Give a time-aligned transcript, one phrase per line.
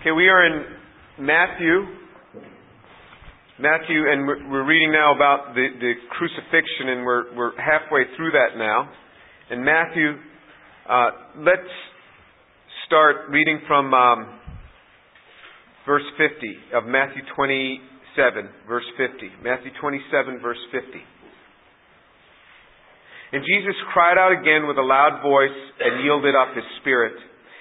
[0.00, 0.64] Okay, we are in
[1.26, 1.84] Matthew.
[3.60, 8.56] Matthew, and we're, reading now about the, the crucifixion, and we're, we're halfway through that
[8.56, 8.88] now.
[9.50, 10.16] In Matthew,
[10.88, 11.10] uh,
[11.44, 11.68] let's
[12.86, 14.40] start reading from um,
[15.84, 19.28] verse 50 of Matthew 27, verse 50.
[19.44, 20.88] Matthew 27, verse 50.
[23.32, 27.12] And Jesus cried out again with a loud voice and yielded up his spirit.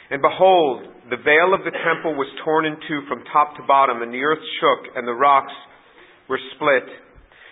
[0.09, 4.01] And behold, the veil of the temple was torn in two from top to bottom,
[4.01, 5.53] and the earth shook, and the rocks
[6.27, 6.85] were split.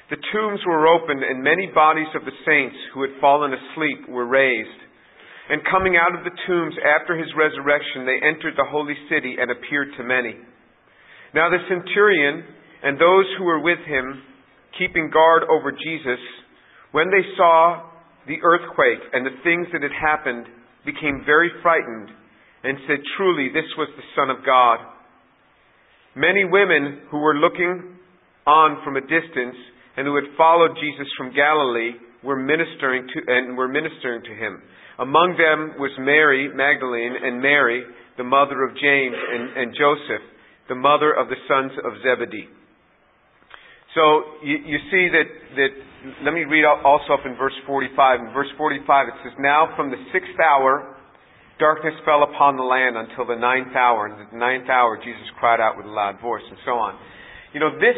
[0.09, 4.25] The tombs were opened, and many bodies of the saints who had fallen asleep were
[4.25, 4.81] raised.
[5.49, 9.51] And coming out of the tombs after his resurrection, they entered the holy city and
[9.51, 10.35] appeared to many.
[11.33, 12.43] Now the centurion
[12.83, 14.23] and those who were with him,
[14.77, 16.19] keeping guard over Jesus,
[16.91, 17.89] when they saw
[18.27, 20.45] the earthquake and the things that had happened,
[20.85, 22.11] became very frightened
[22.67, 24.83] and said, Truly, this was the Son of God.
[26.19, 27.95] Many women who were looking
[28.43, 29.55] on from a distance
[29.95, 34.59] and who had followed Jesus from Galilee were ministering to and were ministering to him.
[34.99, 40.25] Among them was Mary Magdalene and Mary, the mother of James and, and Joseph,
[40.67, 42.49] the mother of the sons of Zebedee.
[43.95, 45.71] So you, you see that, that,
[46.25, 48.27] let me read also up in verse 45.
[48.27, 50.96] In verse 45 it says, Now from the sixth hour
[51.59, 55.25] Darkness fell upon the land until the ninth hour, and at the ninth hour Jesus
[55.39, 56.93] cried out with a loud voice, and so on.
[57.53, 57.97] You know, this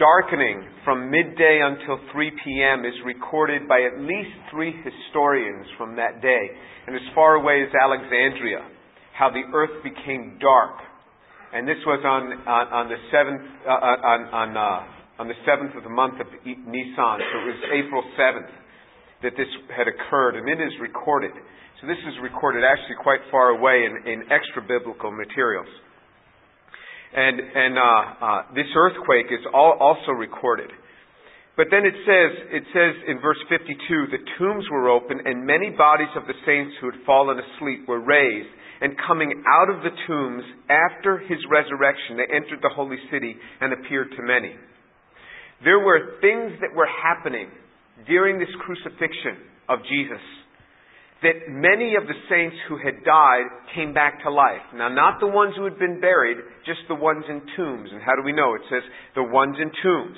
[0.00, 2.88] darkening from midday until 3 p.m.
[2.88, 6.44] is recorded by at least three historians from that day.
[6.88, 8.64] And as far away as Alexandria,
[9.12, 10.80] how the earth became dark.
[11.52, 15.36] And this was on, on, on the seventh, uh, uh on, on, uh, on the
[15.44, 17.18] seventh of the month of Nisan.
[17.20, 18.50] So it was April 7th
[19.20, 21.36] that this had occurred, and it is recorded.
[21.80, 25.68] So this is recorded actually quite far away in, in extra biblical materials.
[27.16, 30.68] And, and uh, uh, this earthquake is all, also recorded.
[31.56, 35.72] But then it says, it says in verse 52, the tombs were open and many
[35.72, 38.52] bodies of the saints who had fallen asleep were raised.
[38.84, 43.72] And coming out of the tombs after his resurrection, they entered the holy city and
[43.72, 44.52] appeared to many.
[45.64, 47.48] There were things that were happening
[48.04, 50.20] during this crucifixion of Jesus
[51.22, 53.44] that many of the saints who had died
[53.76, 54.64] came back to life.
[54.72, 57.92] Now, not the ones who had been buried, just the ones in tombs.
[57.92, 58.56] And how do we know?
[58.56, 60.16] It says the ones in tombs.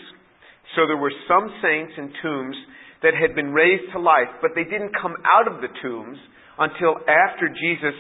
[0.79, 2.55] So there were some saints in tombs
[3.03, 6.19] that had been raised to life, but they didn't come out of the tombs
[6.59, 7.99] until after Jesus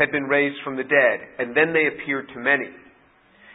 [0.00, 1.18] had been raised from the dead.
[1.36, 2.72] And then they appeared to many.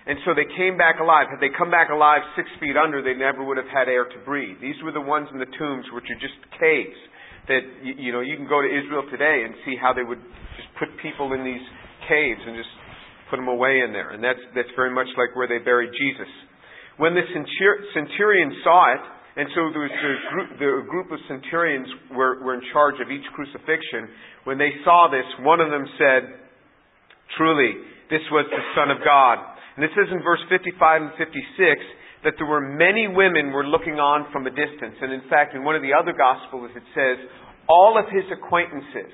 [0.05, 1.33] And so they came back alive.
[1.33, 4.19] Had they come back alive six feet under, they never would have had air to
[4.21, 4.61] breathe.
[4.61, 6.97] These were the ones in the tombs, which are just caves
[7.47, 10.21] that you know you can go to Israel today and see how they would
[10.57, 11.63] just put people in these
[12.05, 12.69] caves and just
[13.29, 16.29] put them away in there, and that's that's very much like where they buried Jesus.
[16.97, 19.03] When the centurion saw it,
[19.41, 23.09] and so there was a group, the group of centurions were, were in charge of
[23.09, 24.11] each crucifixion.
[24.43, 26.21] When they saw this, one of them said,
[27.39, 27.79] "Truly,
[28.11, 29.39] this was the Son of God."
[29.79, 31.31] And it says in verse 55 and 56
[32.23, 34.95] that there were many women were looking on from a distance.
[35.01, 37.17] And in fact, in one of the other Gospels, it says,
[37.67, 39.13] all of his acquaintances,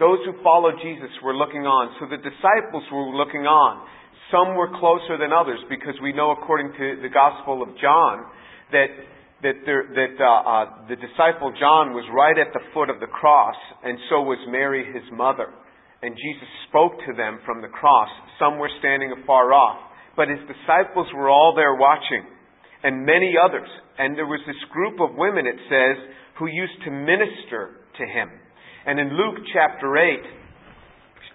[0.00, 1.96] those who followed Jesus, were looking on.
[2.00, 3.86] So the disciples were looking on.
[4.30, 8.28] Some were closer than others because we know, according to the Gospel of John,
[8.72, 8.92] that
[9.42, 13.06] that, there, that uh, uh, the disciple John was right at the foot of the
[13.06, 15.46] cross, and so was Mary, his mother.
[16.02, 18.10] And Jesus spoke to them from the cross.
[18.38, 19.78] Some were standing afar off.
[20.18, 22.26] But his disciples were all there watching,
[22.82, 23.68] and many others.
[23.98, 25.96] And there was this group of women, it says,
[26.40, 28.28] who used to minister to him.
[28.84, 30.18] And in Luke chapter 8,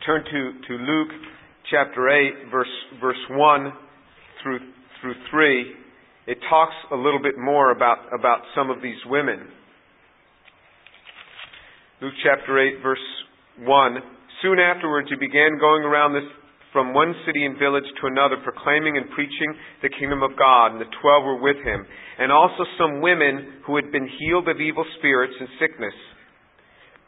[0.05, 1.11] turn to, to Luke
[1.71, 2.67] chapter 8, verse,
[2.99, 3.73] verse 1
[4.44, 4.59] through,
[5.01, 5.65] through 3,
[6.27, 9.47] it talks a little bit more about, about some of these women.
[12.01, 13.00] Luke chapter 8, verse
[13.59, 13.97] 1.
[14.41, 16.27] Soon afterwards, he began going around this
[16.74, 20.74] from one city and village to another, proclaiming and preaching the kingdom of God.
[20.74, 21.86] And the twelve were with him,
[22.20, 25.94] and also some women who had been healed of evil spirits and sickness.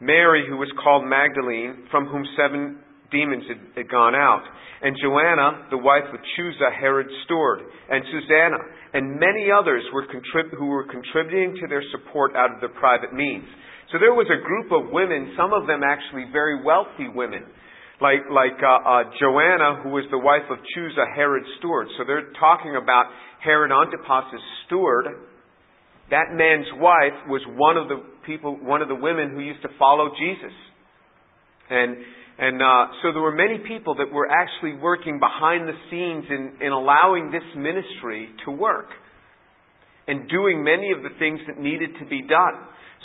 [0.00, 2.78] Mary, who was called Magdalene, from whom seven
[3.10, 4.44] demons had, gone out,
[4.82, 8.60] and Joanna, the wife of Chuza, Herod's steward, and Susanna,
[8.92, 13.14] and many others were contrib- who were contributing to their support out of their private
[13.14, 13.46] means.
[13.90, 17.46] So there was a group of women, some of them actually very wealthy women,
[18.00, 21.88] like like uh, uh, Joanna, who was the wife of Chuza, Herod's steward.
[21.98, 23.06] So they're talking about
[23.42, 25.06] Herod Antipas's steward.
[26.10, 29.68] That man's wife was one of the people, one of the women who used to
[29.78, 30.54] follow Jesus,
[31.70, 31.96] and
[32.38, 36.66] And uh, so there were many people that were actually working behind the scenes in,
[36.66, 38.92] in allowing this ministry to work
[40.06, 42.56] and doing many of the things that needed to be done.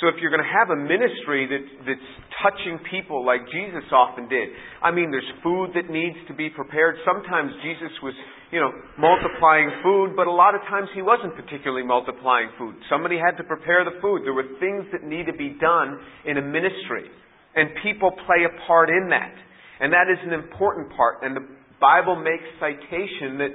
[0.01, 2.09] So if you're going to have a ministry that, that's
[2.41, 4.49] touching people like Jesus often did,
[4.81, 6.97] I mean, there's food that needs to be prepared.
[7.05, 8.17] Sometimes Jesus was,
[8.49, 12.73] you know, multiplying food, but a lot of times he wasn't particularly multiplying food.
[12.89, 14.25] Somebody had to prepare the food.
[14.25, 17.05] There were things that need to be done in a ministry.
[17.53, 19.37] And people play a part in that.
[19.85, 21.21] And that is an important part.
[21.21, 21.45] And the
[21.77, 23.53] Bible makes citation that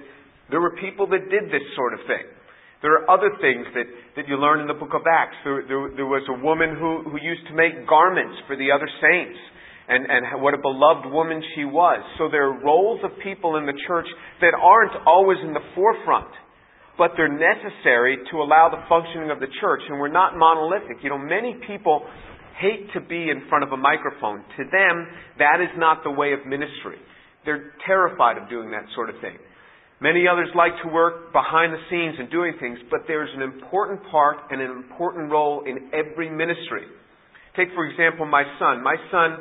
[0.50, 2.35] there were people that did this sort of thing.
[2.82, 5.36] There are other things that, that you learn in the book of Acts.
[5.44, 8.88] There, there, there was a woman who, who used to make garments for the other
[9.00, 9.38] saints.
[9.88, 12.02] And, and what a beloved woman she was.
[12.18, 14.06] So there are roles of people in the church
[14.40, 16.26] that aren't always in the forefront,
[16.98, 19.82] but they're necessary to allow the functioning of the church.
[19.88, 21.06] And we're not monolithic.
[21.06, 22.02] You know, many people
[22.58, 24.42] hate to be in front of a microphone.
[24.58, 25.06] To them,
[25.38, 26.98] that is not the way of ministry.
[27.44, 29.38] They're terrified of doing that sort of thing.
[30.00, 34.00] Many others like to work behind the scenes and doing things, but there's an important
[34.10, 36.84] part and an important role in every ministry.
[37.56, 38.84] Take, for example, my son.
[38.84, 39.40] My son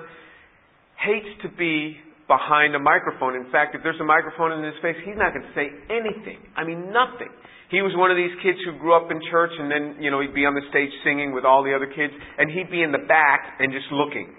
[0.96, 1.98] hates to be
[2.28, 3.36] behind a microphone.
[3.36, 6.40] In fact, if there's a microphone in his face, he's not going to say anything.
[6.56, 7.30] I mean, nothing.
[7.69, 10.22] He was one of these kids who grew up in church and then, you know,
[10.22, 12.96] he'd be on the stage singing with all the other kids, and he'd be in
[12.96, 14.31] the back and just looking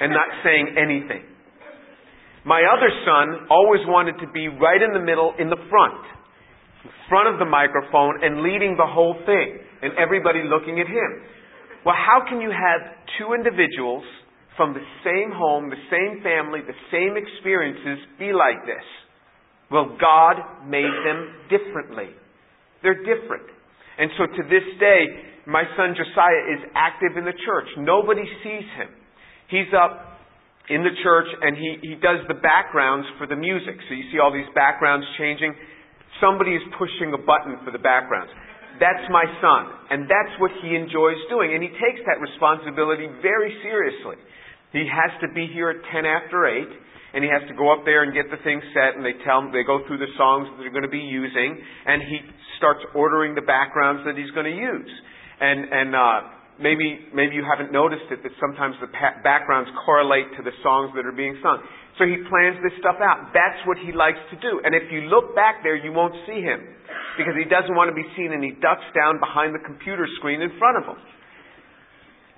[0.00, 1.24] and not saying anything.
[2.44, 6.02] My other son always wanted to be right in the middle, in the front,
[6.84, 11.10] in front of the microphone and leading the whole thing, and everybody looking at him.
[11.84, 12.80] Well, how can you have
[13.18, 14.04] two individuals
[14.56, 18.84] from the same home, the same family, the same experiences be like this?
[19.70, 22.10] Well, God made them differently.
[22.82, 23.46] They're different.
[23.98, 25.02] And so to this day,
[25.46, 27.66] my son Josiah is active in the church.
[27.78, 28.88] Nobody sees him.
[29.48, 30.17] He's up
[30.68, 33.76] in the church and he, he does the backgrounds for the music.
[33.88, 35.54] So you see all these backgrounds changing.
[36.20, 38.32] Somebody is pushing a button for the backgrounds.
[38.76, 39.62] That's my son.
[39.90, 41.56] And that's what he enjoys doing.
[41.56, 44.20] And he takes that responsibility very seriously.
[44.72, 46.68] He has to be here at 10 after 8
[47.14, 49.40] and he has to go up there and get the thing set and they tell
[49.40, 51.56] him they go through the songs that they're going to be using
[51.86, 52.20] and he
[52.60, 54.92] starts ordering the backgrounds that he's going to use
[55.40, 56.20] and and uh
[56.60, 60.92] maybe maybe you haven't noticed it that sometimes the pa- backgrounds correlate to the songs
[60.94, 61.62] that are being sung.
[61.98, 63.34] So he plans this stuff out.
[63.34, 64.62] That's what he likes to do.
[64.62, 66.62] And if you look back there, you won't see him
[67.18, 70.38] because he doesn't want to be seen and he ducks down behind the computer screen
[70.38, 70.98] in front of him.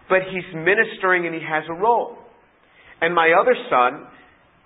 [0.08, 2.16] But he's ministering and he has a role.
[3.04, 4.08] And my other son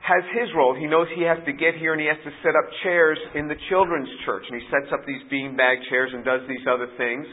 [0.00, 0.78] has his role.
[0.78, 3.48] He knows he has to get here and he has to set up chairs in
[3.50, 4.46] the children's church.
[4.46, 7.26] And he sets up these beanbag chairs and does these other things.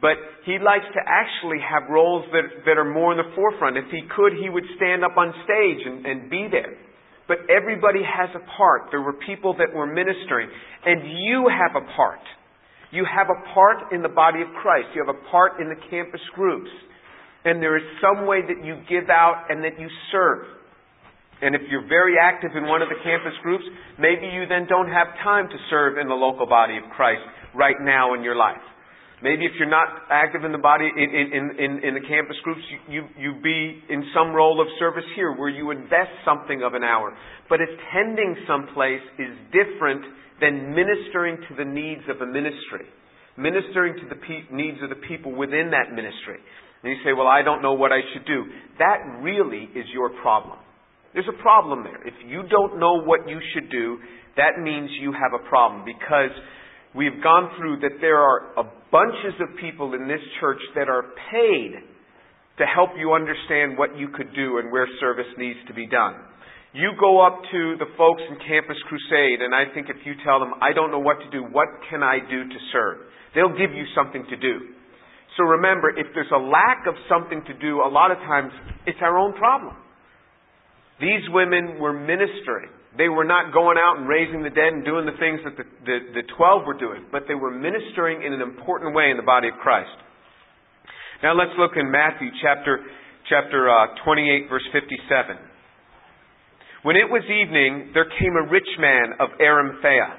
[0.00, 0.14] But
[0.46, 3.76] he likes to actually have roles that, that are more in the forefront.
[3.76, 6.78] If he could, he would stand up on stage and, and be there.
[7.26, 8.88] But everybody has a part.
[8.90, 10.48] There were people that were ministering.
[10.86, 12.22] And you have a part.
[12.90, 14.88] You have a part in the body of Christ.
[14.94, 16.70] You have a part in the campus groups.
[17.44, 20.46] And there is some way that you give out and that you serve.
[21.42, 23.64] And if you're very active in one of the campus groups,
[23.98, 27.22] maybe you then don't have time to serve in the local body of Christ
[27.54, 28.62] right now in your life.
[29.22, 32.62] Maybe if you're not active in the body, in, in, in, in the campus groups,
[32.70, 36.74] you, you, you be in some role of service here where you invest something of
[36.74, 37.16] an hour.
[37.48, 40.06] But attending someplace is different
[40.40, 42.86] than ministering to the needs of a ministry.
[43.36, 46.38] Ministering to the pe- needs of the people within that ministry.
[46.82, 48.46] And you say, well, I don't know what I should do.
[48.78, 50.58] That really is your problem.
[51.12, 52.06] There's a problem there.
[52.06, 53.98] If you don't know what you should do,
[54.36, 56.30] that means you have a problem because
[56.94, 61.04] we've gone through that there are a bunches of people in this church that are
[61.30, 61.72] paid
[62.58, 66.14] to help you understand what you could do and where service needs to be done.
[66.72, 70.38] You go up to the folks in Campus Crusade, and I think if you tell
[70.38, 72.98] them, I don't know what to do, what can I do to serve?
[73.34, 74.76] They'll give you something to do.
[75.36, 78.52] So remember, if there's a lack of something to do, a lot of times
[78.86, 79.76] it's our own problem.
[81.00, 82.74] These women were ministering.
[82.98, 85.62] They were not going out and raising the dead and doing the things that the,
[85.86, 89.22] the, the 12 were doing, but they were ministering in an important way in the
[89.22, 89.94] body of Christ.
[91.22, 92.82] Now let's look in Matthew chapter,
[93.30, 95.38] chapter uh, 28, verse 57.
[96.82, 100.18] When it was evening, there came a rich man of Arimathea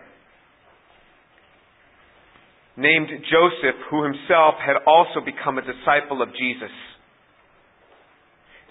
[2.80, 6.72] named Joseph, who himself had also become a disciple of Jesus.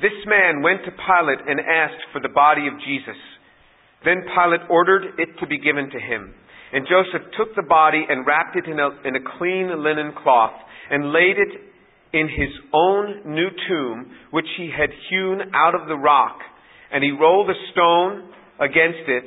[0.00, 3.20] This man went to Pilate and asked for the body of Jesus.
[4.04, 6.34] Then Pilate ordered it to be given to him.
[6.72, 10.54] And Joseph took the body and wrapped it in a, in a clean linen cloth
[10.90, 11.52] and laid it
[12.12, 16.38] in his own new tomb, which he had hewn out of the rock.
[16.92, 19.24] And he rolled a stone against it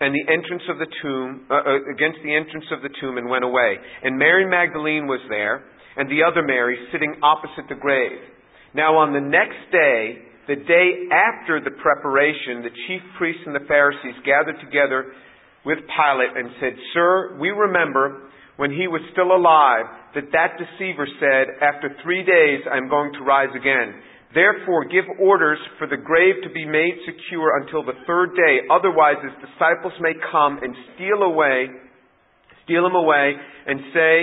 [0.00, 3.28] and the entrance of the tomb, uh, uh, against the entrance of the tomb and
[3.28, 3.74] went away.
[4.04, 5.64] And Mary Magdalene was there,
[5.96, 8.22] and the other Mary sitting opposite the grave.
[8.74, 13.68] Now on the next day, the day after the preparation, the chief priests and the
[13.68, 15.12] Pharisees gathered together
[15.68, 19.84] with Pilate and said, Sir, we remember when he was still alive
[20.16, 24.00] that that deceiver said, After three days I'm going to rise again.
[24.32, 28.64] Therefore, give orders for the grave to be made secure until the third day.
[28.72, 31.68] Otherwise, his disciples may come and steal away,
[32.64, 33.36] steal him away,
[33.68, 34.16] and say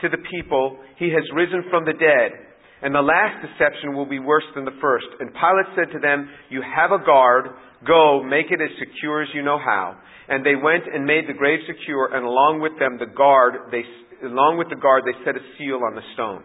[0.00, 2.49] to the people, He has risen from the dead.
[2.82, 5.06] And the last deception will be worse than the first.
[5.20, 7.52] And Pilate said to them, You have a guard.
[7.86, 9.96] Go, make it as secure as you know how.
[10.28, 13.84] And they went and made the grave secure, and along with them the guard, they,
[14.24, 16.44] along with the guard, they set a seal on the stone.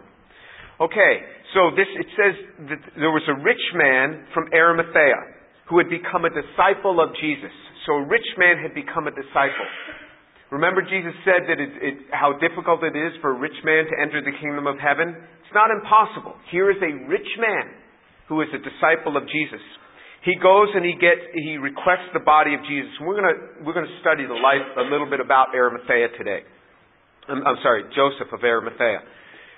[0.80, 1.13] Okay,
[1.56, 2.36] so this, it says
[2.68, 5.36] that there was a rich man from Arimathea
[5.72, 7.54] who had become a disciple of Jesus.
[7.88, 9.68] So a rich man had become a disciple.
[10.51, 13.96] Remember, Jesus said that it, it, how difficult it is for a rich man to
[13.98, 15.15] enter the kingdom of heaven?
[15.55, 16.35] Not impossible.
[16.51, 17.71] Here is a rich man
[18.27, 19.63] who is a disciple of Jesus.
[20.27, 22.91] He goes and he gets, he requests the body of Jesus.
[23.00, 26.43] We're going to, we're to study the life a little bit about Arimathea today.
[27.31, 29.00] I'm, I'm sorry, Joseph of Arimathea.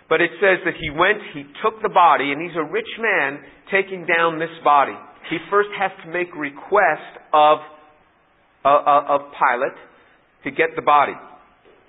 [0.05, 3.41] But it says that he went, he took the body, and he's a rich man
[3.73, 4.95] taking down this body.
[5.33, 7.57] He first has to make request of,
[8.63, 9.79] uh, of Pilate
[10.45, 11.17] to get the body.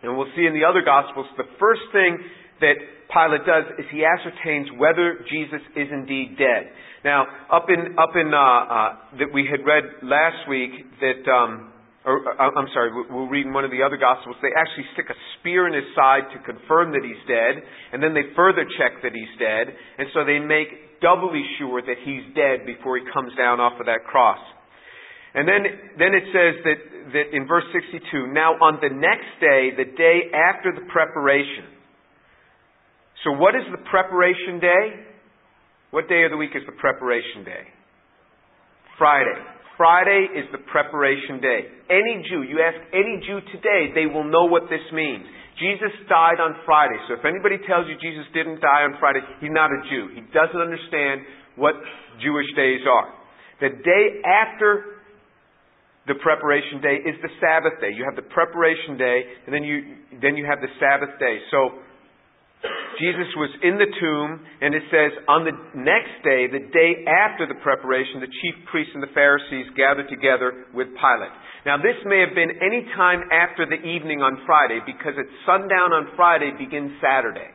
[0.02, 2.18] And we'll see in the other Gospels, the first thing
[2.60, 2.76] that
[3.08, 6.68] Pilate does is he ascertains whether Jesus is indeed dead.
[7.04, 11.72] Now, up in, up in, uh, uh that we had read last week that, um,
[12.04, 15.06] or uh, I'm sorry, we'll read in one of the other Gospels, they actually stick
[15.08, 19.00] a spear in his side to confirm that he's dead, and then they further check
[19.02, 23.32] that he's dead, and so they make doubly sure that he's dead before he comes
[23.38, 24.42] down off of that cross.
[25.34, 25.62] And then,
[25.98, 26.78] then it says that,
[27.14, 31.77] that in verse 62, now on the next day, the day after the preparation.
[33.25, 34.84] So what is the preparation day?
[35.90, 37.64] What day of the week is the preparation day?
[38.98, 39.38] Friday.
[39.78, 41.70] Friday is the preparation day.
[41.88, 45.25] Any Jew, you ask any Jew today, they will know what this means.
[45.58, 46.98] Jesus died on Friday.
[47.06, 50.14] So if anybody tells you Jesus didn't die on Friday, he's not a Jew.
[50.14, 51.22] He doesn't understand
[51.54, 51.75] what
[52.22, 53.10] Jewish days are.
[53.58, 55.02] The day after
[56.06, 57.90] the preparation day is the Sabbath day.
[57.90, 61.42] You have the preparation day, and then you then you have the Sabbath day.
[61.50, 61.82] So
[62.98, 67.46] Jesus was in the tomb, and it says, on the next day, the day after
[67.46, 71.34] the preparation, the chief priests and the Pharisees gathered together with Pilate.
[71.62, 75.94] Now, this may have been any time after the evening on Friday, because at sundown
[75.94, 77.54] on Friday begins Saturday.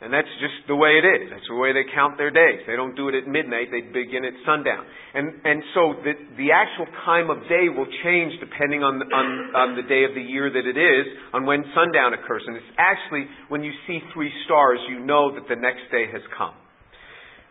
[0.00, 1.28] And that's just the way it is.
[1.28, 2.64] That's the way they count their days.
[2.64, 4.88] They don't do it at midnight, they begin at sundown.
[5.12, 9.68] And, and so the, the actual time of day will change depending on, on, on
[9.76, 11.04] the day of the year that it is,
[11.36, 12.40] on when sundown occurs.
[12.48, 16.24] And it's actually when you see three stars, you know that the next day has
[16.32, 16.56] come.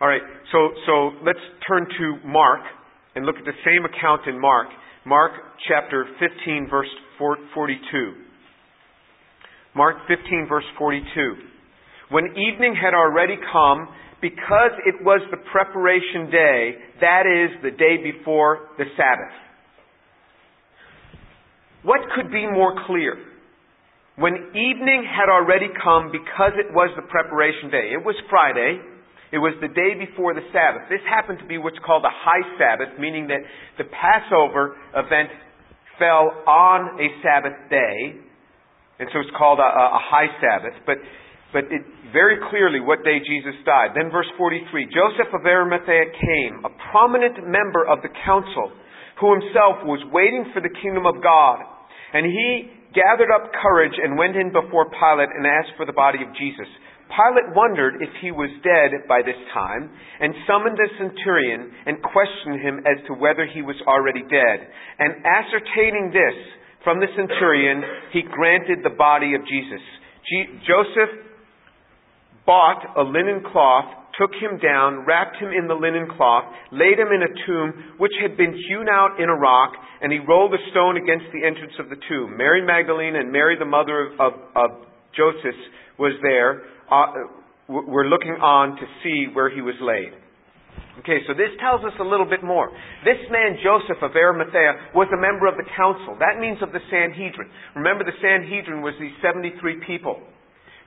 [0.01, 2.65] All right, so, so let's turn to Mark
[3.13, 4.74] and look at the same account in Mark.
[5.06, 5.34] Mark
[5.68, 6.89] chapter 15, verse
[7.20, 7.77] 42.
[9.75, 11.59] Mark 15, verse 42.
[12.10, 13.88] When evening had already come,
[14.22, 19.36] because it was the preparation day, that is, the day before the Sabbath.
[21.84, 23.16] What could be more clear?
[24.18, 28.82] When evening had already come, because it was the preparation day, it was Friday,
[29.32, 30.89] it was the day before the Sabbath.
[30.89, 33.39] This happened to be what's called a high Sabbath, meaning that
[33.78, 35.30] the Passover event
[35.96, 38.20] fell on a Sabbath day,
[39.00, 40.75] and so it's called a, a high Sabbath.
[40.84, 40.98] But
[41.53, 41.82] but it,
[42.13, 43.94] very clearly what day Jesus died.
[43.94, 48.74] Then verse 43, Joseph of Arimathea came, a prominent member of the council,
[49.22, 51.62] who himself was waiting for the kingdom of God.
[52.13, 56.25] And he gathered up courage and went in before Pilate and asked for the body
[56.25, 56.70] of Jesus.
[57.10, 59.89] Pilate wondered if he was dead by this time
[60.22, 64.58] and summoned a centurion and questioned him as to whether he was already dead.
[65.01, 66.38] And ascertaining this
[66.86, 67.82] from the centurion,
[68.13, 69.82] he granted the body of Jesus.
[70.70, 71.28] Joseph
[72.50, 73.86] bought a linen cloth,
[74.18, 78.12] took him down, wrapped him in the linen cloth, laid him in a tomb which
[78.18, 81.77] had been hewn out in a rock, and he rolled a stone against the entrance
[81.77, 82.34] of the tomb.
[82.34, 84.70] Mary Magdalene and Mary, the mother of, of
[85.13, 85.62] Joseph,
[86.01, 86.65] was there.
[86.89, 87.38] Uh,
[87.70, 90.10] were looking on to see where he was laid.
[91.06, 92.74] Okay, so this tells us a little bit more.
[93.06, 96.18] This man, Joseph of Arimathea, was a member of the council.
[96.18, 97.46] That means of the Sanhedrin.
[97.77, 100.18] Remember, the Sanhedrin was these 73 people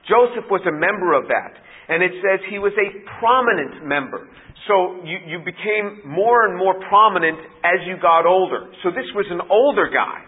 [0.07, 1.53] Joseph was a member of that.
[1.87, 2.87] And it says he was a
[3.19, 4.27] prominent member.
[4.67, 8.71] So you, you became more and more prominent as you got older.
[8.83, 10.23] So this was an older guy.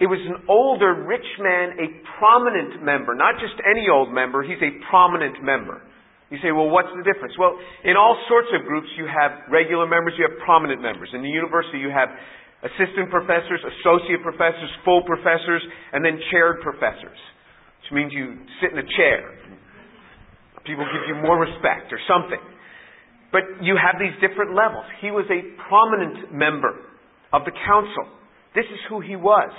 [0.00, 1.86] It was an older, rich man, a
[2.18, 3.14] prominent member.
[3.14, 5.84] Not just any old member, he's a prominent member.
[6.32, 7.36] You say, well, what's the difference?
[7.36, 11.12] Well, in all sorts of groups, you have regular members, you have prominent members.
[11.12, 12.08] In the university, you have
[12.64, 15.60] assistant professors, associate professors, full professors,
[15.92, 17.20] and then chaired professors,
[17.92, 19.36] means you sit in a chair.
[20.64, 22.40] People give you more respect or something.
[23.32, 24.84] But you have these different levels.
[25.00, 26.76] He was a prominent member
[27.32, 28.12] of the council.
[28.54, 29.50] This is who he was.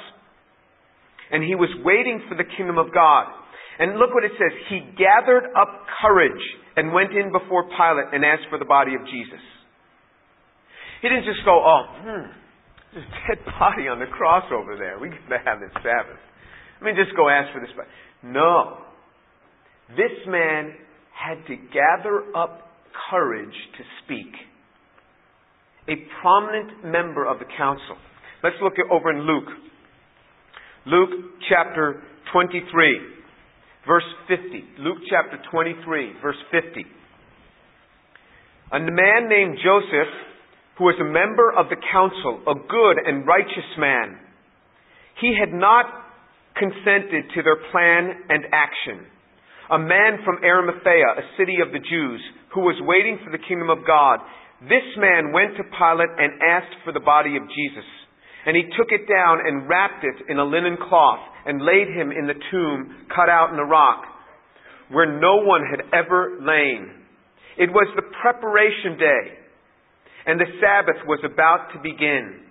[1.34, 3.34] And he was waiting for the kingdom of God.
[3.80, 4.54] And look what it says.
[4.70, 6.44] He gathered up courage
[6.78, 9.42] and went in before Pilate and asked for the body of Jesus.
[11.02, 12.26] He didn't just go, oh, hmm,
[12.94, 15.02] there's a dead body on the cross over there.
[15.02, 16.22] We got to have this Sabbath.
[16.80, 17.90] Let me just go ask for this body.
[18.24, 18.78] No.
[19.90, 20.74] This man
[21.14, 22.70] had to gather up
[23.10, 24.34] courage to speak.
[25.90, 27.98] A prominent member of the council.
[28.44, 29.50] Let's look over in Luke.
[30.86, 32.02] Luke chapter
[32.32, 33.14] 23
[33.88, 34.64] verse 50.
[34.80, 36.86] Luke chapter 23, verse 50.
[38.72, 40.14] A man named Joseph,
[40.78, 44.18] who was a member of the council, a good and righteous man,
[45.22, 45.86] he had not
[46.56, 49.06] consented to their plan and action.
[49.72, 52.22] A man from Arimathea, a city of the Jews,
[52.54, 54.20] who was waiting for the kingdom of God,
[54.62, 57.88] this man went to Pilate and asked for the body of Jesus.
[58.46, 62.12] And he took it down and wrapped it in a linen cloth and laid him
[62.12, 64.04] in the tomb cut out in the rock
[64.92, 66.92] where no one had ever lain.
[67.58, 69.44] It was the preparation day
[70.26, 72.43] and the Sabbath was about to begin.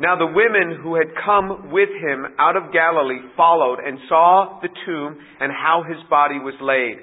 [0.00, 4.72] Now the women who had come with him out of Galilee followed and saw the
[4.88, 6.96] tomb and how his body was laid.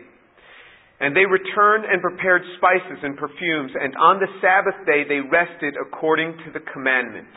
[0.98, 5.78] And they returned and prepared spices and perfumes, and on the Sabbath day they rested
[5.78, 7.30] according to the commandment.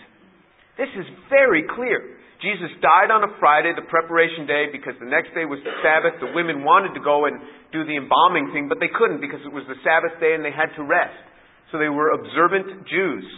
[0.80, 2.16] This is very clear.
[2.40, 6.16] Jesus died on a Friday, the preparation day, because the next day was the Sabbath.
[6.24, 7.36] The women wanted to go and
[7.68, 10.56] do the embalming thing, but they couldn't because it was the Sabbath day and they
[10.56, 11.20] had to rest.
[11.68, 13.28] So they were observant Jews.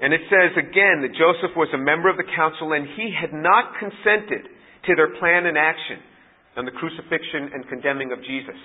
[0.00, 3.36] And it says again that Joseph was a member of the council and he had
[3.36, 4.48] not consented
[4.88, 6.00] to their plan and action
[6.56, 8.56] on the crucifixion and condemning of Jesus.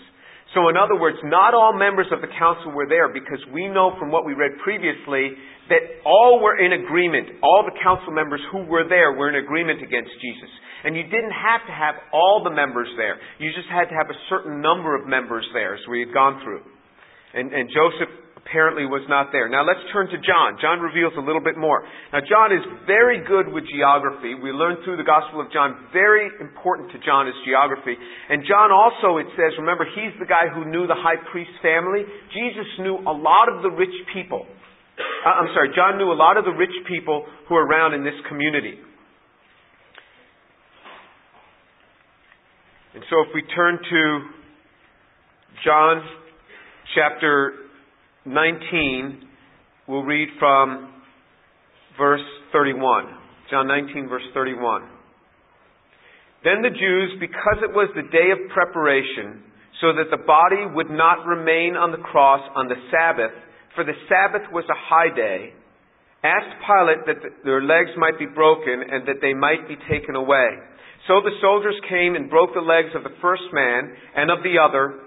[0.56, 3.91] So, in other words, not all members of the council were there because we know
[4.00, 5.36] from what we read previously
[5.67, 7.43] that all were in agreement.
[7.43, 10.52] All the council members who were there were in agreement against Jesus.
[10.86, 13.17] And you didn't have to have all the members there.
[13.41, 16.39] You just had to have a certain number of members there, as we had gone
[16.45, 16.62] through.
[17.34, 18.13] And, and Joseph
[18.46, 19.50] apparently was not there.
[19.50, 20.62] Now let's turn to John.
[20.62, 21.82] John reveals a little bit more.
[22.14, 24.38] Now John is very good with geography.
[24.38, 27.98] We learned through the Gospel of John, very important to John is geography.
[27.98, 32.06] And John also, it says, remember, he's the guy who knew the high priest family.
[32.38, 34.46] Jesus knew a lot of the rich people.
[34.46, 38.06] Uh, I'm sorry, John knew a lot of the rich people who are around in
[38.06, 38.78] this community.
[42.94, 44.02] And so if we turn to
[45.66, 46.06] John
[46.94, 47.64] chapter
[48.26, 49.22] 19,
[49.88, 50.90] we'll read from
[51.98, 53.06] verse 31.
[53.52, 54.82] John 19, verse 31.
[56.44, 59.46] Then the Jews, because it was the day of preparation,
[59.82, 63.34] so that the body would not remain on the cross on the Sabbath,
[63.76, 65.54] for the Sabbath was a high day,
[66.24, 70.58] asked Pilate that their legs might be broken and that they might be taken away.
[71.06, 74.58] So the soldiers came and broke the legs of the first man and of the
[74.58, 75.05] other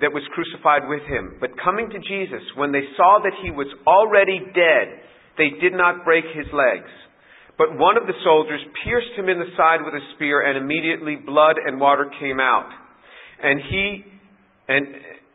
[0.00, 1.40] that was crucified with him.
[1.40, 4.86] But coming to Jesus, when they saw that he was already dead,
[5.38, 6.90] they did not break his legs.
[7.56, 11.16] But one of the soldiers pierced him in the side with a spear, and immediately
[11.16, 12.68] blood and water came out.
[13.42, 14.04] And he,
[14.68, 14.84] and,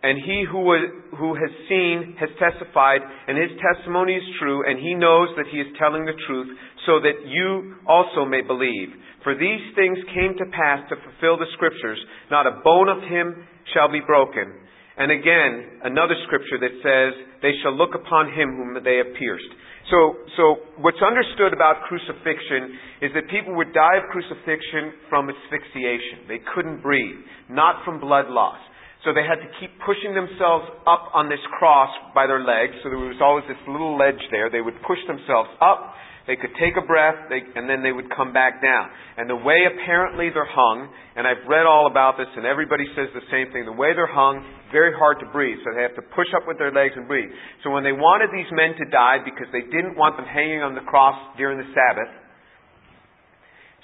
[0.03, 0.85] and he who, was,
[1.17, 5.57] who has seen has testified, and his testimony is true, and he knows that he
[5.57, 6.53] is telling the truth,
[6.85, 8.93] so that you also may believe.
[9.23, 11.97] For these things came to pass to fulfill the scriptures.
[12.29, 14.53] Not a bone of him shall be broken.
[14.97, 19.49] And again, another scripture that says, they shall look upon him whom they have pierced.
[19.89, 20.43] So, so
[20.77, 26.29] what's understood about crucifixion is that people would die of crucifixion from asphyxiation.
[26.29, 27.17] They couldn't breathe,
[27.49, 28.59] not from blood loss.
[29.03, 32.77] So they had to keep pushing themselves up on this cross by their legs.
[32.85, 34.53] So there was always this little ledge there.
[34.53, 35.97] They would push themselves up
[36.31, 38.87] they could take a breath, they, and then they would come back down.
[39.19, 40.87] And the way apparently they're hung,
[41.19, 43.67] and I've read all about this, and everybody says the same thing.
[43.67, 44.39] The way they're hung,
[44.71, 47.27] very hard to breathe, so they have to push up with their legs and breathe.
[47.67, 50.71] So when they wanted these men to die because they didn't want them hanging on
[50.71, 52.07] the cross during the Sabbath,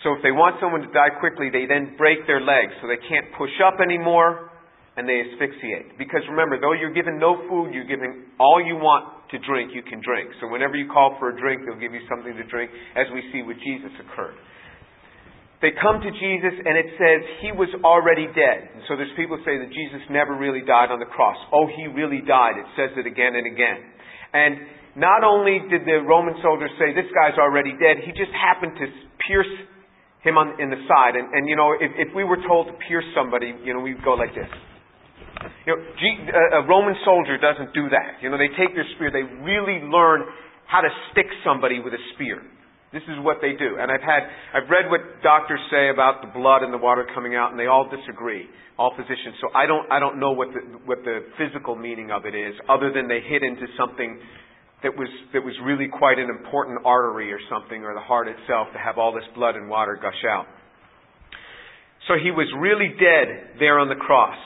[0.07, 3.01] So if they want someone to die quickly, they then break their legs so they
[3.11, 4.55] can't push up anymore
[4.97, 5.95] and they asphyxiate.
[6.01, 9.85] Because remember, though you're given no food, you're given all you want to drink, you
[9.85, 10.33] can drink.
[10.41, 13.21] So whenever you call for a drink, they'll give you something to drink, as we
[13.29, 14.35] see with Jesus occurred.
[15.61, 18.77] They come to Jesus and it says he was already dead.
[18.77, 21.37] And so there's people say that Jesus never really died on the cross.
[21.49, 22.61] Oh, he really died.
[22.61, 23.79] It says it again and again.
[24.37, 24.53] And
[25.01, 28.85] not only did the Roman soldiers say, this guy's already dead, he just happened to
[29.25, 29.49] pierce
[30.21, 31.17] him on, in the side.
[31.17, 34.01] And, and you know, if, if we were told to pierce somebody, you know, we'd
[34.05, 34.49] go like this.
[35.65, 38.21] You know, a Roman soldier doesn't do that.
[38.21, 40.23] You know, they take their spear, they really learn
[40.65, 42.41] how to stick somebody with a spear.
[42.93, 43.75] This is what they do.
[43.79, 44.23] And I've had,
[44.55, 47.67] I've read what doctors say about the blood and the water coming out, and they
[47.67, 48.47] all disagree,
[48.79, 49.35] all physicians.
[49.43, 52.55] So I don't, I don't know what the, what the physical meaning of it is,
[52.69, 54.19] other than they hit into something
[54.83, 58.71] that was, that was really quite an important artery or something, or the heart itself,
[58.71, 60.45] to have all this blood and water gush out.
[62.07, 64.37] So he was really dead there on the cross.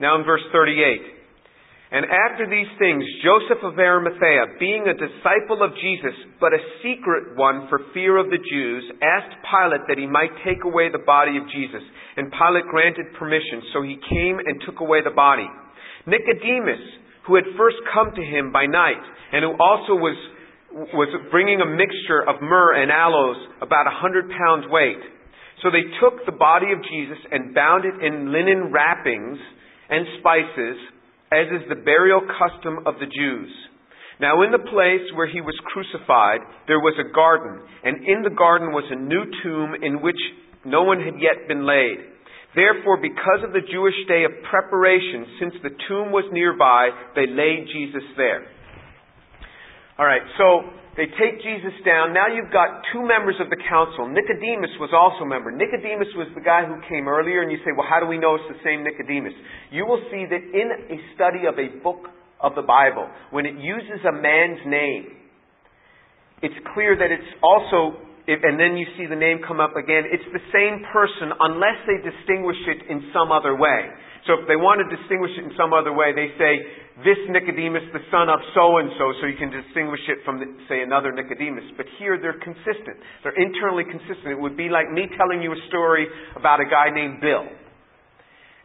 [0.00, 1.18] Now in verse 38.
[1.90, 7.32] And after these things, Joseph of Arimathea, being a disciple of Jesus, but a secret
[7.34, 11.40] one for fear of the Jews, asked Pilate that he might take away the body
[11.40, 11.80] of Jesus.
[12.20, 15.48] And Pilate granted permission, so he came and took away the body.
[16.04, 16.84] Nicodemus,
[17.24, 19.00] who had first come to him by night,
[19.32, 20.16] and who also was,
[20.92, 25.00] was bringing a mixture of myrrh and aloes, about a hundred pounds weight.
[25.64, 29.40] So they took the body of Jesus and bound it in linen wrappings,
[29.90, 30.76] and spices,
[31.32, 33.50] as is the burial custom of the Jews.
[34.20, 38.34] Now in the place where he was crucified, there was a garden, and in the
[38.34, 40.18] garden was a new tomb in which
[40.64, 41.98] no one had yet been laid.
[42.54, 47.68] Therefore, because of the Jewish day of preparation, since the tomb was nearby, they laid
[47.70, 48.48] Jesus there.
[49.98, 50.62] Alright, so
[50.98, 52.10] they take Jesus down.
[52.10, 54.10] Now you've got two members of the council.
[54.10, 55.54] Nicodemus was also a member.
[55.54, 58.34] Nicodemus was the guy who came earlier, and you say, well, how do we know
[58.34, 59.32] it's the same Nicodemus?
[59.70, 62.10] You will see that in a study of a book
[62.42, 65.14] of the Bible, when it uses a man's name,
[66.42, 70.26] it's clear that it's also, and then you see the name come up again, it's
[70.34, 73.86] the same person unless they distinguish it in some other way.
[74.28, 76.60] So if they want to distinguish it in some other way, they say,
[77.00, 80.36] this Nicodemus, the son of so and so, so you can distinguish it from,
[80.68, 81.64] say, another Nicodemus.
[81.80, 83.00] But here they're consistent.
[83.24, 84.36] They're internally consistent.
[84.36, 86.04] It would be like me telling you a story
[86.36, 87.48] about a guy named Bill.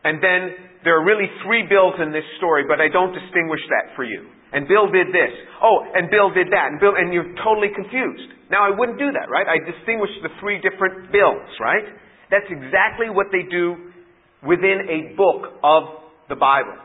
[0.03, 3.95] And then there are really three Bills in this story, but I don't distinguish that
[3.95, 4.27] for you.
[4.51, 5.31] And Bill did this.
[5.63, 6.75] Oh, and Bill did that.
[6.75, 8.35] And Bill, and you're totally confused.
[8.51, 9.47] Now I wouldn't do that, right?
[9.47, 11.87] I distinguish the three different Bills, right?
[12.27, 13.93] That's exactly what they do
[14.47, 15.83] within a book of
[16.29, 16.75] the Bible.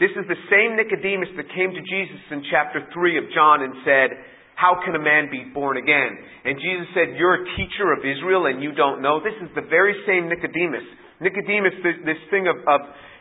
[0.00, 3.72] This is the same Nicodemus that came to Jesus in chapter 3 of John and
[3.86, 4.10] said,
[4.58, 6.18] How can a man be born again?
[6.44, 9.22] And Jesus said, You're a teacher of Israel and you don't know.
[9.22, 10.82] This is the very same Nicodemus.
[11.22, 12.80] Nicodemus, this thing of, of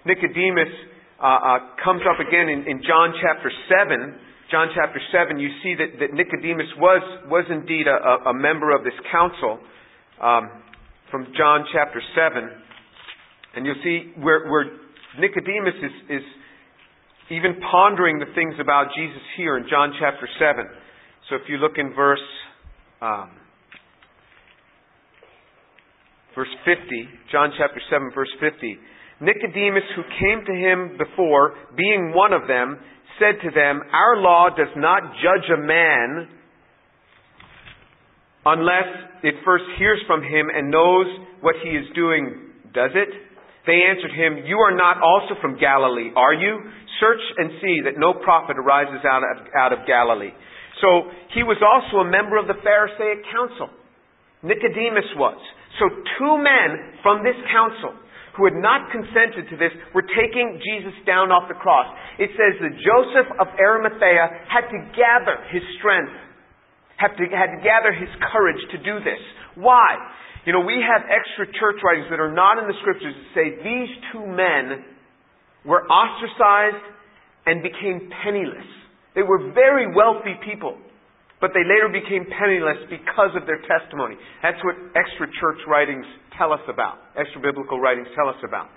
[0.10, 0.74] Nicodemus
[1.22, 4.50] uh, uh, comes up again in, in John chapter 7.
[4.50, 8.84] John chapter 7, you see that, that Nicodemus was, was indeed a, a member of
[8.84, 9.62] this council
[10.22, 10.62] um,
[11.10, 12.50] from John chapter 7.
[13.56, 14.66] And you'll see where, where
[15.20, 16.26] Nicodemus is, is
[17.30, 20.66] even pondering the things about Jesus here in John chapter 7.
[21.30, 22.26] So if you look in verse,
[23.02, 23.30] um,
[26.36, 26.82] verse 50,
[27.32, 28.78] John chapter 7, verse 50,
[29.22, 32.78] Nicodemus, who came to him before, being one of them,
[33.20, 36.28] said to them, Our law does not judge a man
[38.46, 38.90] unless
[39.24, 41.06] it first hears from him and knows
[41.42, 43.10] what he is doing, does it?
[43.66, 46.60] They answered him, You are not also from Galilee, are you?
[47.00, 50.36] Search and see that no prophet arises out of, out of Galilee.
[50.84, 53.72] So he was also a member of the Pharisaic council.
[54.44, 55.40] Nicodemus was.
[55.80, 55.88] So
[56.20, 57.96] two men from this council
[58.36, 61.88] who had not consented to this were taking Jesus down off the cross.
[62.20, 66.14] It says that Joseph of Arimathea had to gather his strength,
[66.98, 69.22] had to, had to gather his courage to do this.
[69.56, 69.96] Why?
[70.46, 73.48] You know, we have extra church writings that are not in the scriptures that say
[73.64, 74.84] these two men
[75.64, 76.84] were ostracized
[77.46, 78.68] and became penniless.
[79.16, 80.76] They were very wealthy people,
[81.40, 84.20] but they later became penniless because of their testimony.
[84.44, 86.06] That's what extra church writings
[86.38, 88.68] tell us about, extra biblical writings tell us about.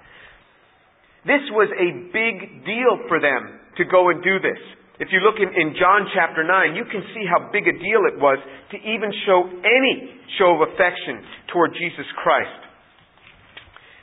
[1.26, 4.60] This was a big deal for them to go and do this.
[4.96, 8.08] If you look in, in John chapter 9, you can see how big a deal
[8.08, 8.40] it was
[8.72, 9.94] to even show any
[10.40, 11.20] show of affection
[11.52, 12.60] toward Jesus Christ.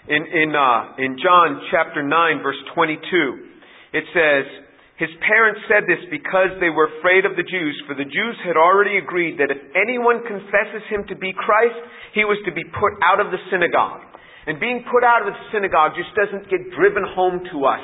[0.06, 2.14] In, in, uh, in John chapter 9,
[2.46, 3.02] verse 22,
[3.98, 4.46] it says,
[5.02, 8.54] His parents said this because they were afraid of the Jews, for the Jews had
[8.54, 11.80] already agreed that if anyone confesses him to be Christ,
[12.14, 14.06] he was to be put out of the synagogue.
[14.46, 17.82] And being put out of the synagogue just doesn't get driven home to us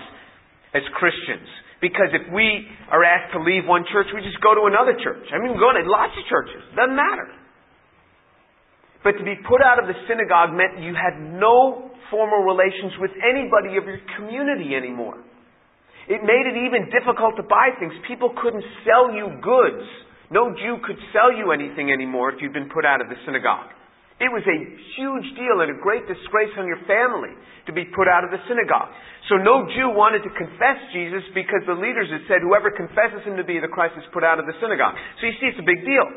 [0.75, 1.47] as Christians.
[1.79, 5.23] Because if we are asked to leave one church, we just go to another church.
[5.31, 6.59] I mean, we go to lots of churches.
[6.75, 7.31] Doesn't matter.
[9.03, 13.15] But to be put out of the synagogue meant you had no formal relations with
[13.23, 15.23] anybody of your community anymore.
[16.11, 17.93] It made it even difficult to buy things.
[18.07, 19.87] People couldn't sell you goods.
[20.31, 23.71] No Jew could sell you anything anymore if you'd been put out of the synagogue.
[24.19, 24.59] It was a
[24.99, 27.31] huge deal and a great disgrace on your family
[27.67, 28.91] to be put out of the synagogue.
[29.31, 33.39] So no Jew wanted to confess Jesus because the leaders had said whoever confesses him
[33.39, 34.99] to be the Christ is put out of the synagogue.
[35.21, 36.07] So you see, it's a big deal.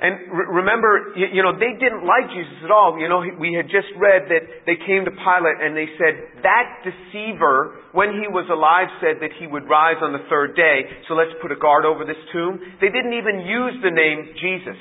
[0.00, 2.96] And re- remember, you, you know, they didn't like Jesus at all.
[2.96, 6.80] You know, we had just read that they came to Pilate and they said, that
[6.80, 11.12] deceiver, when he was alive, said that he would rise on the third day, so
[11.12, 12.56] let's put a guard over this tomb.
[12.80, 14.80] They didn't even use the name Jesus.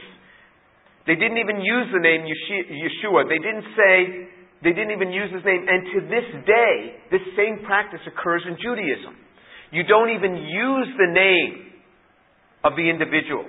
[1.10, 3.26] They didn't even use the name Yeshua.
[3.26, 4.30] They didn't say,
[4.62, 5.66] they didn't even use his name.
[5.66, 6.78] And to this day,
[7.10, 9.18] this same practice occurs in Judaism.
[9.74, 11.82] You don't even use the name
[12.62, 13.42] of the individual.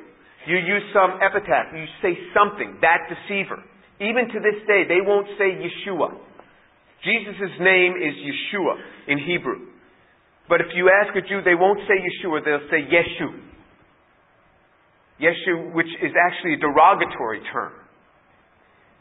[0.48, 1.76] You use some epitaph.
[1.76, 2.80] You say something.
[2.80, 3.60] That deceiver.
[4.00, 6.16] Even to this day, they won't say Yeshua.
[7.04, 8.80] Jesus' name is Yeshua
[9.12, 9.68] in Hebrew.
[10.48, 13.36] But if you ask a Jew, they won't say Yeshua, they'll say Yeshu.
[15.20, 17.72] Yeshu, which is actually a derogatory term.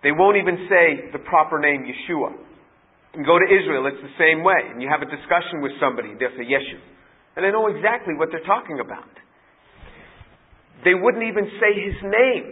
[0.04, 2.36] They won't even say the proper name Yeshua.
[3.16, 4.70] And go to Israel, it's the same way.
[4.70, 6.80] And you have a discussion with somebody, they'll say Yeshu.
[7.36, 9.10] And they know exactly what they're talking about.
[10.84, 12.46] They wouldn't even say his name.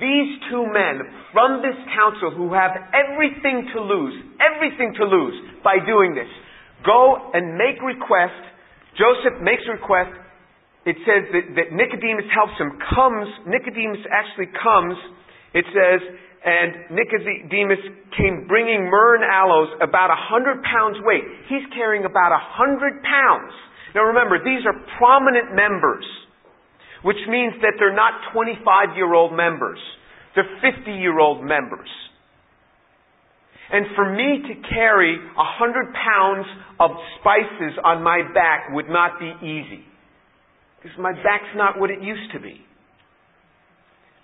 [0.00, 1.00] These two men
[1.32, 6.28] from this council who have everything to lose, everything to lose by doing this,
[6.84, 8.40] go and make request.
[8.98, 10.12] Joseph makes request.
[10.84, 14.96] It says that, that Nicodemus helps him, comes, Nicodemus actually comes,
[15.56, 16.00] it says,
[16.44, 17.80] and Nicodemus
[18.20, 21.24] came bringing myrrh and aloes about a hundred pounds weight.
[21.48, 23.52] He's carrying about a hundred pounds.
[23.96, 26.04] Now remember, these are prominent members
[27.04, 29.78] which means that they're not 25 year old members.
[30.34, 31.88] They're 50 year old members.
[33.70, 36.46] And for me to carry a hundred pounds
[36.80, 39.84] of spices on my back would not be easy.
[40.84, 42.60] Because my back's not what it used to be.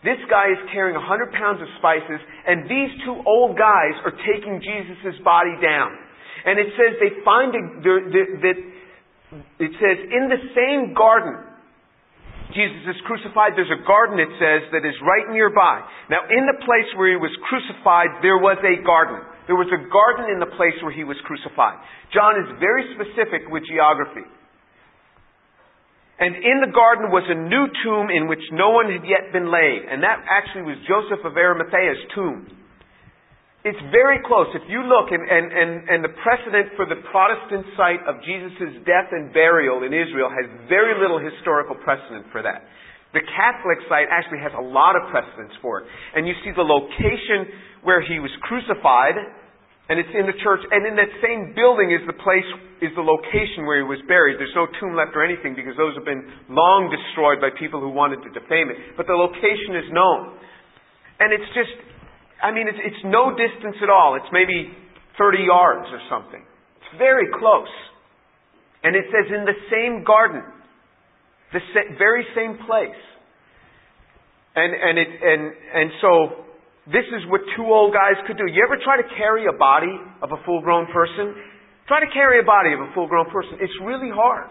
[0.05, 4.13] This guy is carrying a hundred pounds of spices, and these two old guys are
[4.29, 5.97] taking Jesus' body down.
[6.45, 8.57] And it says they find that
[9.57, 11.49] it says in the same garden
[12.51, 15.87] Jesus is crucified, there's a garden, it says, that is right nearby.
[16.11, 19.23] Now, in the place where he was crucified, there was a garden.
[19.47, 21.79] There was a garden in the place where he was crucified.
[22.11, 24.27] John is very specific with geography.
[26.21, 29.49] And in the garden was a new tomb in which no one had yet been
[29.49, 29.89] laid.
[29.89, 32.45] And that actually was Joseph of Arimathea's tomb.
[33.65, 34.49] It's very close.
[34.53, 38.85] If you look, and, and, and, and the precedent for the Protestant site of Jesus'
[38.85, 42.69] death and burial in Israel has very little historical precedent for that.
[43.13, 45.89] The Catholic site actually has a lot of precedence for it.
[46.17, 49.17] And you see the location where he was crucified,
[49.91, 52.47] and it's in the church, and in that same building is the place,
[52.79, 54.39] is the location where he was buried.
[54.39, 57.91] There's no tomb left or anything because those have been long destroyed by people who
[57.91, 58.95] wanted to defame it.
[58.95, 60.39] But the location is known.
[61.19, 61.75] And it's just,
[62.39, 64.15] I mean, it's, it's no distance at all.
[64.15, 64.71] It's maybe
[65.19, 66.39] 30 yards or something.
[66.39, 67.75] It's very close.
[68.87, 70.47] And it says in the same garden,
[71.51, 73.03] the sa- very same place.
[74.55, 76.11] And, and, it, and, and so
[76.89, 78.49] this is what two old guys could do.
[78.49, 79.93] You ever try to carry a body
[80.25, 81.37] of a full grown person?
[81.85, 83.61] Try to carry a body of a full grown person.
[83.61, 84.49] It's really hard.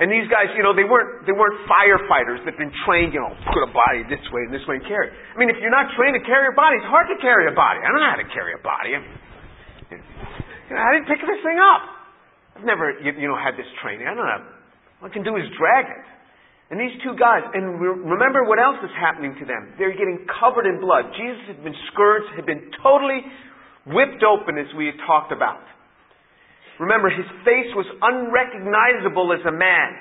[0.00, 3.30] And these guys, you know, they weren't, they weren't firefighters that've been trained, you know,
[3.52, 5.12] put a body this way and this way and carry.
[5.12, 7.54] I mean, if you're not trained to carry a body, it's hard to carry a
[7.54, 7.78] body.
[7.84, 8.96] I don't know how to carry a body.
[8.96, 9.14] I, mean,
[9.92, 11.82] you know, I didn't pick this thing up.
[12.56, 14.08] I've never, you know, had this training.
[14.08, 14.42] I don't know.
[15.04, 16.04] All I can do is drag it.
[16.72, 19.76] And these two guys, and remember what else is happening to them.
[19.76, 21.12] They're getting covered in blood.
[21.12, 23.20] Jesus had been scourged, had been totally
[23.92, 25.60] whipped open as we had talked about.
[26.80, 30.00] Remember, his face was unrecognizable as a man.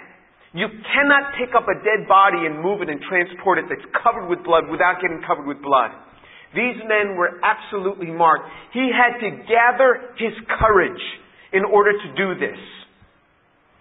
[0.55, 4.31] You cannot pick up a dead body and move it and transport it that's covered
[4.31, 5.91] with blood without getting covered with blood.
[6.55, 8.47] These men were absolutely marked.
[8.71, 11.03] He had to gather his courage
[11.51, 12.59] in order to do this.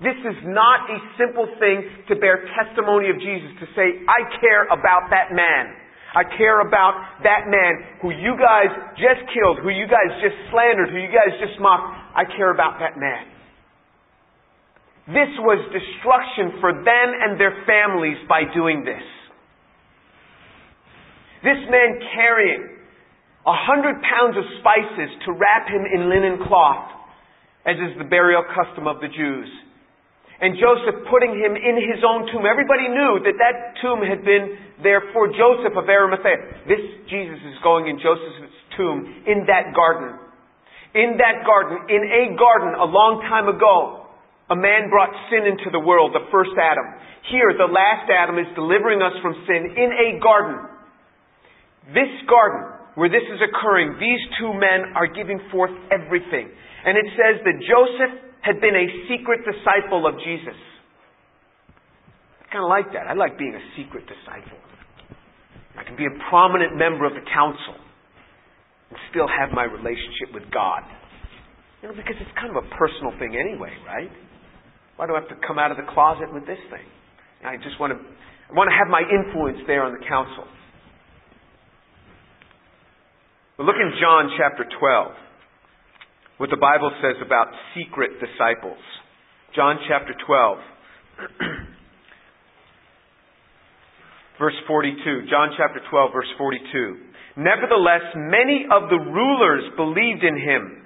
[0.00, 4.64] This is not a simple thing to bear testimony of Jesus, to say, I care
[4.72, 5.76] about that man.
[6.16, 10.90] I care about that man who you guys just killed, who you guys just slandered,
[10.90, 12.16] who you guys just mocked.
[12.16, 13.28] I care about that man.
[15.06, 19.04] This was destruction for them and their families by doing this.
[21.44, 22.80] This man carrying
[23.46, 26.88] a hundred pounds of spices to wrap him in linen cloth,
[27.66, 29.48] as is the burial custom of the Jews.
[30.40, 32.48] And Joseph putting him in his own tomb.
[32.48, 36.64] Everybody knew that that tomb had been there for Joseph of Arimathea.
[36.64, 36.80] This
[37.12, 40.16] Jesus is going in Joseph's tomb in that garden.
[40.96, 44.08] In that garden, in a garden a long time ago,
[44.48, 46.88] a man brought sin into the world, the first Adam.
[47.30, 50.56] Here, the last Adam is delivering us from sin in a garden.
[51.94, 56.48] This garden, where this is occurring, these two men are giving forth everything.
[56.48, 60.56] And it says that Joseph had been a secret disciple of Jesus.
[62.40, 63.06] I kind of like that.
[63.06, 64.58] I like being a secret disciple.
[65.76, 67.76] I can be a prominent member of the council
[68.90, 70.82] and still have my relationship with God.
[71.82, 74.10] You know, because it's kind of a personal thing anyway, right?
[74.96, 76.84] Why do I have to come out of the closet with this thing?
[77.40, 80.44] I just want to, I want to have my influence there on the council.
[83.56, 85.29] But look in John chapter 12,
[86.40, 88.80] what the Bible says about secret disciples.
[89.52, 91.36] John chapter 12,
[94.40, 95.28] verse 42.
[95.28, 97.44] John chapter 12, verse 42.
[97.44, 100.80] Nevertheless, many of the rulers believed in him.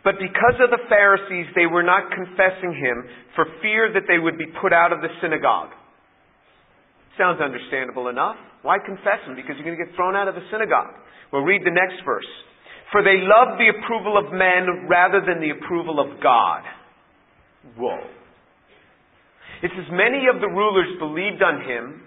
[0.00, 3.04] But because of the Pharisees, they were not confessing him
[3.36, 5.76] for fear that they would be put out of the synagogue.
[7.20, 8.40] Sounds understandable enough.
[8.64, 9.36] Why confess him?
[9.36, 10.96] Because you're going to get thrown out of the synagogue.
[11.36, 12.24] We'll read the next verse.
[12.90, 16.62] For they love the approval of men rather than the approval of God.
[17.78, 18.02] Whoa.
[19.62, 22.02] It says, many of the rulers believed on him,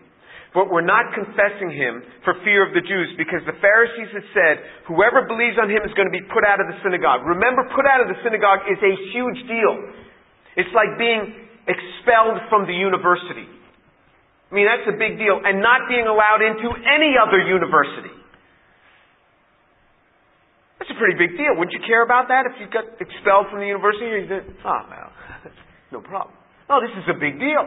[0.54, 4.56] but were not confessing him for fear of the Jews because the Pharisees had said,
[4.86, 7.26] whoever believes on him is going to be put out of the synagogue.
[7.26, 9.74] Remember, put out of the synagogue is a huge deal.
[10.58, 13.50] It's like being expelled from the university.
[13.50, 15.42] I mean, that's a big deal.
[15.42, 18.14] And not being allowed into any other university.
[20.84, 21.56] That's a pretty big deal.
[21.56, 24.04] Wouldn't you care about that if you got expelled from the university?
[24.04, 25.10] You said, oh, well,
[25.96, 26.36] no problem.
[26.68, 27.64] No, this is a big deal.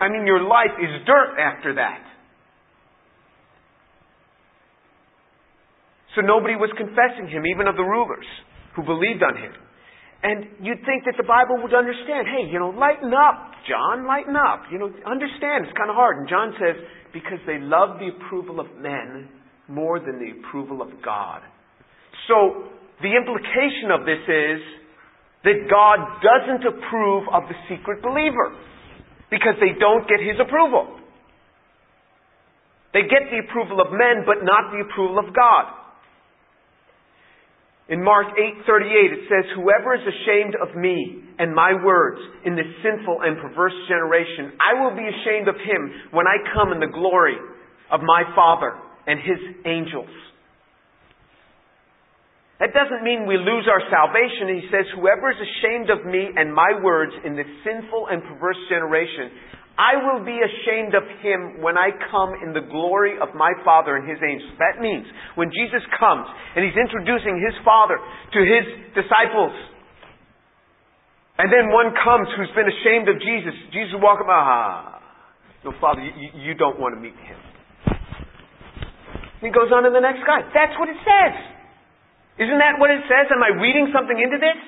[0.00, 2.00] I mean, your life is dirt after that.
[6.16, 8.24] So nobody was confessing him, even of the rulers
[8.72, 9.52] who believed on him.
[10.24, 14.32] And you'd think that the Bible would understand, hey, you know, lighten up, John, lighten
[14.32, 14.64] up.
[14.72, 16.24] You know, understand, it's kind of hard.
[16.24, 16.80] And John says,
[17.12, 19.28] because they love the approval of men
[19.68, 21.44] more than the approval of God.
[22.28, 22.70] So,
[23.02, 24.60] the implication of this is
[25.44, 28.56] that God doesn't approve of the secret believer
[29.30, 31.00] because they don't get his approval.
[32.94, 35.66] They get the approval of men, but not the approval of God.
[37.88, 42.66] In Mark 8:38 it says, "Whoever is ashamed of me and my words in this
[42.80, 46.86] sinful and perverse generation, I will be ashamed of him when I come in the
[46.86, 47.38] glory
[47.90, 48.74] of my Father
[49.06, 50.08] and his angels."
[52.62, 54.62] That doesn't mean we lose our salvation.
[54.62, 58.58] He says, whoever is ashamed of me and my words in this sinful and perverse
[58.70, 59.34] generation,
[59.74, 63.98] I will be ashamed of him when I come in the glory of my Father
[63.98, 64.54] and his angels.
[64.62, 65.02] That means
[65.34, 68.64] when Jesus comes and he's introducing his Father to his
[68.94, 69.50] disciples,
[71.42, 75.02] and then one comes who's been ashamed of Jesus, Jesus will walk up, ah,
[75.66, 77.40] no, Father, you, you don't want to meet him.
[79.42, 80.46] he goes on to the next guy.
[80.54, 81.53] That's what it says.
[82.34, 83.30] Isn't that what it says?
[83.30, 84.58] Am I reading something into this?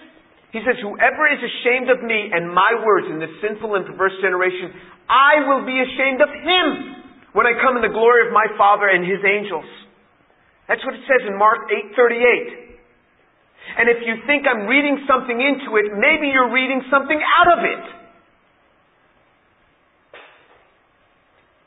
[0.55, 4.15] He says, Whoever is ashamed of me and my words in this sinful and perverse
[4.23, 4.71] generation,
[5.11, 6.67] I will be ashamed of him
[7.35, 9.67] when I come in the glory of my Father and his angels.
[10.71, 12.79] That's what it says in Mark 8:38.
[13.79, 17.61] And if you think I'm reading something into it, maybe you're reading something out of
[17.67, 17.85] it.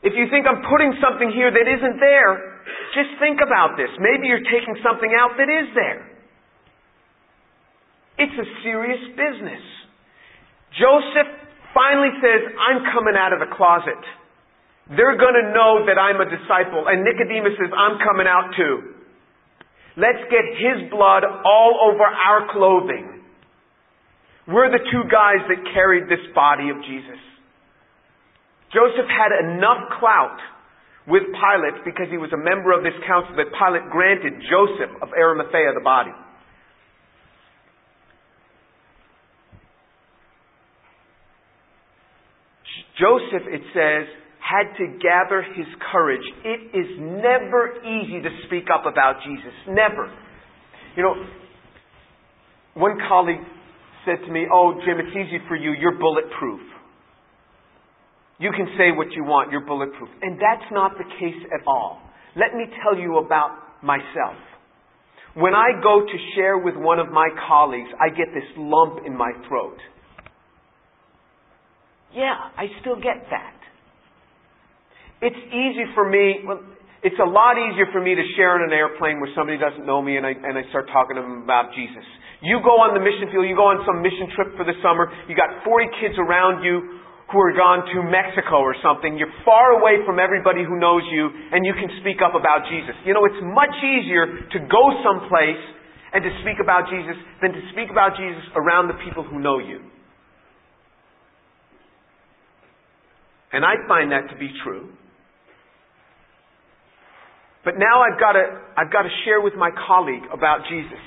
[0.02, 2.49] If you think I'm putting something here that isn't there,
[2.94, 3.90] just think about this.
[3.98, 6.02] Maybe you're taking something out that is there.
[8.20, 9.64] It's a serious business.
[10.76, 11.30] Joseph
[11.72, 14.02] finally says, I'm coming out of the closet.
[14.92, 16.84] They're going to know that I'm a disciple.
[16.90, 19.00] And Nicodemus says, I'm coming out too.
[19.96, 23.22] Let's get his blood all over our clothing.
[24.46, 27.18] We're the two guys that carried this body of Jesus.
[28.74, 30.38] Joseph had enough clout
[31.08, 35.08] with Pilate because he was a member of this council that Pilate granted Joseph of
[35.16, 36.12] Arimathea the body.
[43.00, 44.04] Joseph, it says,
[44.44, 46.24] had to gather his courage.
[46.44, 49.54] It is never easy to speak up about Jesus.
[49.68, 50.12] Never.
[50.96, 51.14] You know,
[52.74, 53.40] one colleague
[54.04, 55.72] said to me, Oh, Jim, it's easy for you.
[55.72, 56.60] You're bulletproof.
[58.40, 59.52] You can say what you want.
[59.52, 60.08] You're bulletproof.
[60.22, 62.00] And that's not the case at all.
[62.34, 64.40] Let me tell you about myself.
[65.36, 69.14] When I go to share with one of my colleagues, I get this lump in
[69.16, 69.76] my throat.
[72.16, 73.54] Yeah, I still get that.
[75.22, 76.64] It's easy for me, well,
[77.04, 80.00] it's a lot easier for me to share on an airplane where somebody doesn't know
[80.00, 82.02] me and I, and I start talking to them about Jesus.
[82.40, 85.12] You go on the mission field, you go on some mission trip for the summer,
[85.28, 86.99] you got 40 kids around you
[87.30, 89.14] who are gone to Mexico or something.
[89.14, 92.94] You're far away from everybody who knows you and you can speak up about Jesus.
[93.06, 95.62] You know, it's much easier to go someplace
[96.12, 99.62] and to speak about Jesus than to speak about Jesus around the people who know
[99.62, 99.78] you.
[103.52, 104.90] And I find that to be true.
[107.64, 108.44] But now I've got to,
[108.76, 111.02] I've got to share with my colleague about Jesus.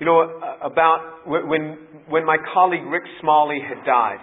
[0.00, 0.26] You know,
[0.62, 1.78] about when,
[2.08, 4.18] when my colleague Rick Smalley had died,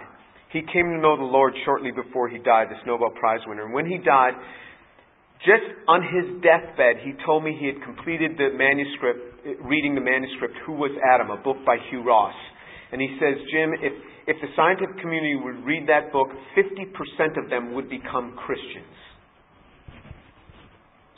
[0.52, 3.64] he came to know the Lord shortly before he died, this Nobel Prize winner.
[3.64, 4.36] And when he died,
[5.40, 10.54] just on his deathbed, he told me he had completed the manuscript, reading the manuscript,
[10.66, 12.36] Who Was Adam, a book by Hugh Ross.
[12.92, 13.92] And he says, Jim, if,
[14.28, 18.92] if the scientific community would read that book, 50% of them would become Christians.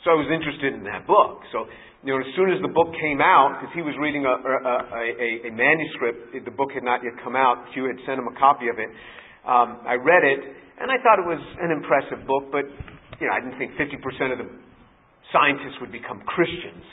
[0.05, 1.41] So I was interested in that book.
[1.49, 1.65] So
[2.05, 4.53] you know, as soon as the book came out, because he was reading a, a,
[4.93, 7.65] a, a, manuscript, the book had not yet come out.
[7.73, 8.93] Hugh had sent him a copy of it.
[9.41, 10.45] Um, I read it,
[10.77, 12.69] and I thought it was an impressive book, but
[13.17, 13.97] you know, I didn't think 50%
[14.29, 14.49] of the
[15.33, 16.85] scientists would become Christians.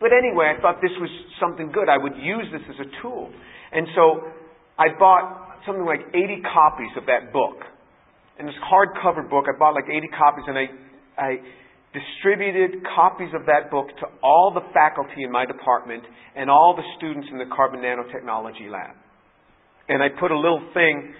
[0.00, 1.92] But anyway, I thought this was something good.
[1.92, 3.28] I would use this as a tool.
[3.76, 4.32] And so
[4.80, 7.60] I bought something like 80 copies of that book.
[8.40, 10.66] And this hardcover book, I bought like 80 copies, and I,
[11.20, 11.30] I
[11.96, 16.04] distributed copies of that book to all the faculty in my department
[16.36, 18.94] and all the students in the carbon nanotechnology lab.
[19.88, 21.14] And I put a little thing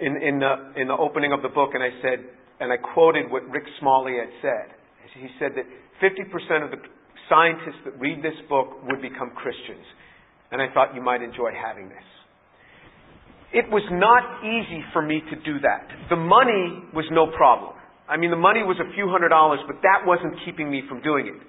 [0.00, 2.24] in, in, the, in the opening of the book, and I said,
[2.60, 4.74] and I quoted what Rick Smalley had said.
[5.14, 5.66] He said that
[6.02, 6.80] 50% of the
[7.28, 9.84] scientists that read this book would become Christians.
[10.50, 12.06] And I thought you might enjoy having this.
[13.52, 15.86] It was not easy for me to do that.
[16.10, 17.74] The money was no problem.
[18.08, 21.00] I mean, the money was a few hundred dollars, but that wasn't keeping me from
[21.00, 21.40] doing it.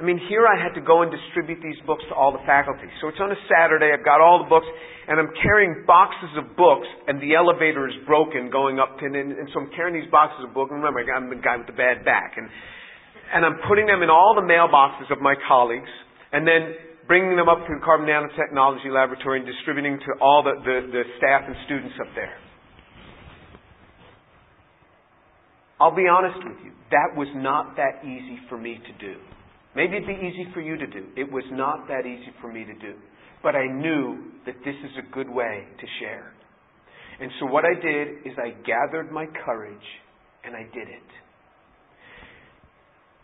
[0.00, 2.88] I mean, here I had to go and distribute these books to all the faculty.
[3.04, 4.64] So it's on a Saturday, I've got all the books,
[5.08, 9.16] and I'm carrying boxes of books, and the elevator is broken going up to, and,
[9.16, 10.72] and so I'm carrying these boxes of books.
[10.72, 12.40] And remember, I'm the guy with the bad back.
[12.40, 12.48] And,
[13.36, 15.92] and I'm putting them in all the mailboxes of my colleagues,
[16.32, 20.56] and then bringing them up to the Carbon Nanotechnology Laboratory and distributing to all the,
[20.64, 22.40] the, the staff and students up there.
[25.80, 29.18] I'll be honest with you, that was not that easy for me to do.
[29.74, 31.06] Maybe it'd be easy for you to do.
[31.16, 32.94] It was not that easy for me to do.
[33.42, 36.32] But I knew that this is a good way to share.
[37.20, 39.88] And so what I did is I gathered my courage
[40.44, 41.08] and I did it.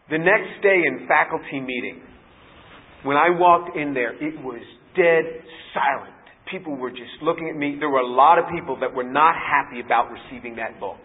[0.08, 2.00] The next day in faculty meeting,
[3.02, 4.60] when I walked in there, it was
[4.94, 5.24] dead
[5.74, 6.14] silent.
[6.50, 7.76] People were just looking at me.
[7.80, 10.98] There were a lot of people that were not happy about receiving that book.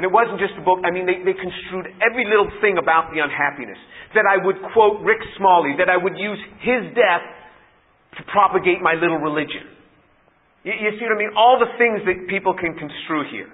[0.00, 0.80] And it wasn't just a book.
[0.80, 3.76] I mean, they, they construed every little thing about the unhappiness.
[4.16, 7.20] That I would quote Rick Smalley, that I would use his death
[8.16, 9.68] to propagate my little religion.
[10.64, 11.36] You, you see what I mean?
[11.36, 13.52] All the things that people can construe here.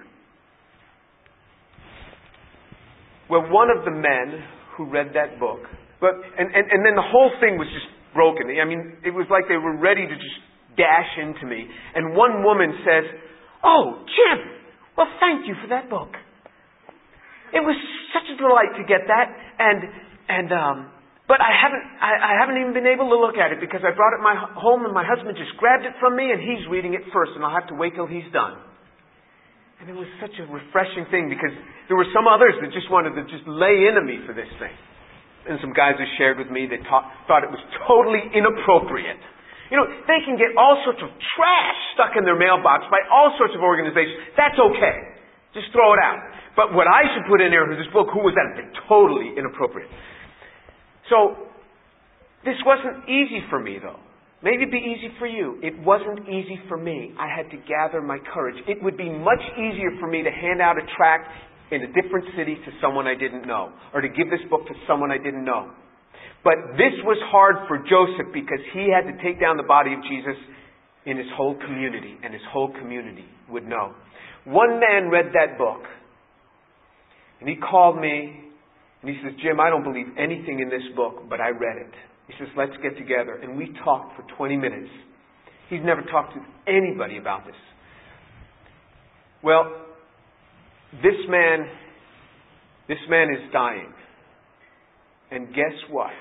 [3.27, 4.39] Well, one of the men
[4.79, 5.67] who read that book,
[5.99, 8.47] but, and, and, and then the whole thing was just broken.
[8.47, 10.39] I mean, it was like they were ready to just
[10.79, 11.67] dash into me.
[11.91, 13.03] And one woman says,
[13.67, 14.47] Oh, Jim,
[14.95, 16.15] well, thank you for that book.
[17.53, 17.75] It was
[18.11, 19.27] such a delight to get that,
[19.59, 19.79] and
[20.27, 20.77] and um,
[21.27, 23.91] but I haven't I, I haven't even been able to look at it because I
[23.95, 26.95] brought it my home and my husband just grabbed it from me and he's reading
[26.95, 28.59] it first, and I'll have to wait till he's done.
[29.79, 31.53] And it was such a refreshing thing because
[31.85, 34.73] there were some others that just wanted to just lay into me for this thing.
[35.47, 39.21] And some guys who shared with me that ta- thought it was totally inappropriate.
[39.69, 43.35] You know, they can get all sorts of trash stuck in their mailbox by all
[43.35, 44.33] sorts of organizations.
[44.39, 44.97] That's okay.
[45.53, 46.19] Just throw it out.
[46.57, 48.57] But what I should put in there for this book, who was that?
[48.89, 49.87] Totally inappropriate.
[51.05, 51.37] So,
[52.43, 54.01] this wasn't easy for me though.
[54.41, 55.57] Maybe it'd be easy for you.
[55.61, 57.13] It wasn't easy for me.
[57.17, 58.57] I had to gather my courage.
[58.67, 61.29] It would be much easier for me to hand out a tract
[61.71, 64.73] in a different city to someone I didn't know, or to give this book to
[64.87, 65.71] someone I didn't know.
[66.43, 69.99] But this was hard for Joseph because he had to take down the body of
[70.03, 70.37] Jesus
[71.05, 73.95] in his whole community, and his whole community would know.
[74.45, 75.81] One man read that book,
[77.39, 78.47] and he called me
[79.01, 81.93] and he says, Jim, I don't believe anything in this book, but I read it.
[82.27, 83.39] He says, let's get together.
[83.41, 84.89] And we talked for 20 minutes.
[85.69, 87.55] He's never talked to anybody about this.
[89.43, 89.63] Well,
[91.03, 91.67] this man,
[92.87, 93.93] this man is dying.
[95.31, 96.11] And guess what?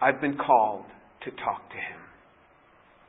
[0.00, 0.84] I've been called
[1.24, 2.00] to talk to him.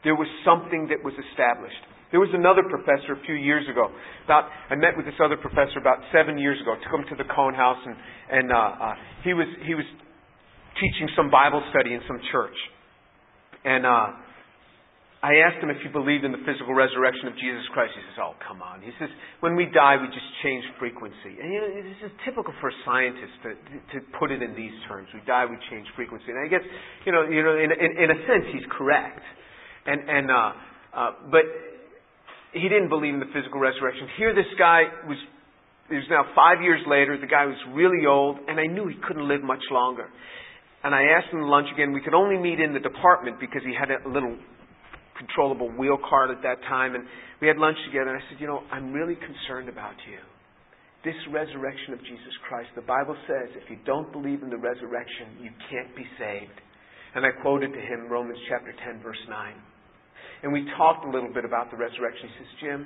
[0.03, 1.75] There was something that was established.
[2.11, 3.87] There was another professor a few years ago.
[4.25, 6.75] About I met with this other professor about seven years ago.
[6.75, 7.95] Took him to the Cone House, and
[8.31, 9.87] and uh, uh, he was he was
[10.75, 12.55] teaching some Bible study in some church,
[13.63, 14.11] and uh,
[15.23, 17.95] I asked him if he believed in the physical resurrection of Jesus Christ.
[17.95, 19.07] He says, "Oh, come on." He says,
[19.39, 22.77] "When we die, we just change frequency." And you know, this is typical for a
[22.83, 23.55] scientist to
[23.95, 25.07] to put it in these terms.
[25.15, 26.27] We die, we change frequency.
[26.27, 26.65] And I guess
[27.07, 29.23] you know, you know, in in, in a sense, he's correct.
[29.87, 30.51] And and uh,
[30.91, 31.70] uh, but
[32.53, 34.07] he didn't believe in the physical resurrection.
[34.17, 35.17] Here, this guy was,
[35.89, 38.99] it was now five years later, the guy was really old, and I knew he
[39.07, 40.07] couldn't live much longer.
[40.83, 41.93] And I asked him to lunch again.
[41.93, 44.35] We could only meet in the department because he had a little
[45.17, 47.05] controllable wheel cart at that time, and
[47.39, 48.09] we had lunch together.
[48.09, 50.17] And I said, You know, I'm really concerned about you.
[51.05, 55.33] This resurrection of Jesus Christ, the Bible says if you don't believe in the resurrection,
[55.41, 56.53] you can't be saved.
[57.15, 59.70] And I quoted to him Romans chapter 10, verse 9.
[60.43, 62.29] And we talked a little bit about the resurrection.
[62.29, 62.85] He says, Jim,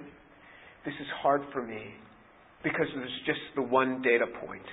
[0.86, 1.96] this is hard for me
[2.64, 4.66] because there's just the one data point.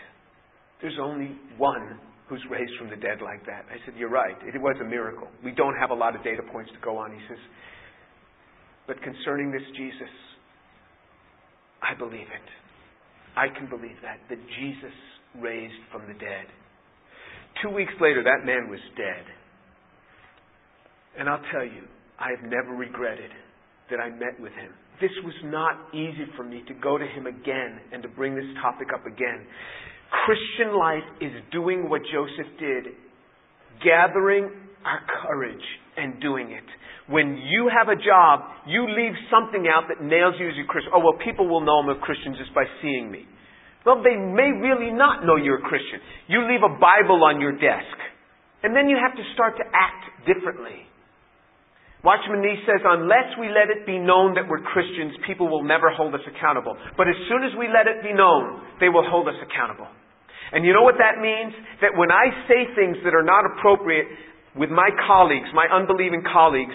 [0.81, 3.65] There's only one who's raised from the dead like that.
[3.71, 4.37] I said, You're right.
[4.43, 5.29] It was a miracle.
[5.45, 7.13] We don't have a lot of data points to go on.
[7.13, 7.39] He says,
[8.87, 10.13] But concerning this Jesus,
[11.83, 12.49] I believe it.
[13.37, 14.97] I can believe that, that Jesus
[15.41, 16.47] raised from the dead.
[17.63, 19.25] Two weeks later, that man was dead.
[21.19, 21.85] And I'll tell you,
[22.23, 23.31] I have never regretted
[23.91, 24.71] that I met with him.
[25.01, 28.47] This was not easy for me to go to him again and to bring this
[28.63, 29.43] topic up again.
[30.25, 32.95] Christian life is doing what Joseph did,
[33.83, 34.55] gathering
[34.87, 35.67] our courage
[35.97, 36.65] and doing it.
[37.11, 40.93] When you have a job, you leave something out that nails you as a Christian.
[40.95, 43.27] Oh, well, people will know I'm a Christian just by seeing me.
[43.85, 45.99] Well, they may really not know you're a Christian.
[46.29, 47.99] You leave a Bible on your desk.
[48.63, 50.87] And then you have to start to act differently.
[52.03, 55.87] Watchman Nee says, unless we let it be known that we're Christians, people will never
[55.95, 56.75] hold us accountable.
[56.99, 59.87] But as soon as we let it be known, they will hold us accountable.
[60.51, 61.55] And you know what that means?
[61.79, 64.11] That when I say things that are not appropriate
[64.59, 66.75] with my colleagues, my unbelieving colleagues,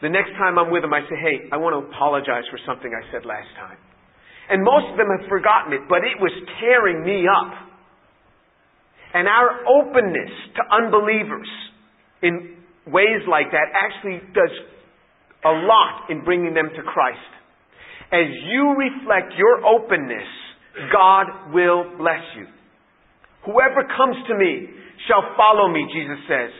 [0.00, 2.88] the next time I'm with them, I say, hey, I want to apologize for something
[2.88, 3.76] I said last time.
[4.48, 7.52] And most of them have forgotten it, but it was tearing me up.
[9.12, 11.50] And our openness to unbelievers
[12.22, 12.59] in
[12.92, 14.54] ways like that actually does
[15.44, 17.30] a lot in bringing them to Christ.
[18.12, 20.28] As you reflect your openness,
[20.92, 22.46] God will bless you.
[23.46, 24.68] Whoever comes to me
[25.08, 26.50] shall follow me, Jesus says.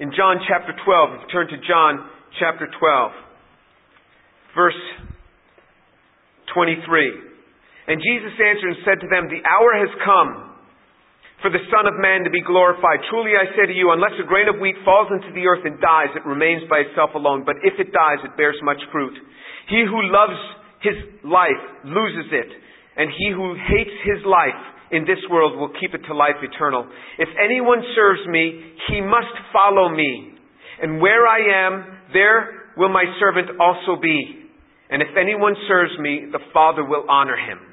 [0.00, 2.08] In John chapter 12, turn to John
[2.38, 3.12] chapter 12,
[4.54, 4.82] verse
[6.54, 7.28] 23.
[7.88, 10.47] And Jesus answered and said to them, The hour has come
[11.40, 12.98] for the Son of Man to be glorified.
[13.10, 15.78] Truly I say to you, unless a grain of wheat falls into the earth and
[15.78, 17.46] dies, it remains by itself alone.
[17.46, 19.14] But if it dies, it bears much fruit.
[19.70, 20.38] He who loves
[20.82, 22.50] his life loses it,
[22.98, 26.88] and he who hates his life in this world will keep it to life eternal.
[27.18, 30.34] If anyone serves me, he must follow me.
[30.82, 31.72] And where I am,
[32.12, 34.48] there will my servant also be.
[34.90, 37.67] And if anyone serves me, the Father will honor him.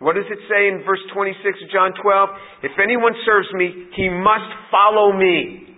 [0.00, 2.28] What does it say in verse 26 of John 12?
[2.64, 5.76] If anyone serves me, he must follow me.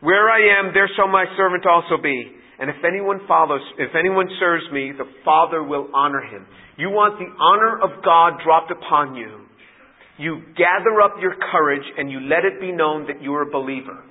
[0.00, 2.36] Where I am, there shall my servant also be.
[2.60, 6.46] And if anyone follows, if anyone serves me, the Father will honor him.
[6.76, 9.48] You want the honor of God dropped upon you.
[10.18, 14.04] You gather up your courage and you let it be known that you're a believer.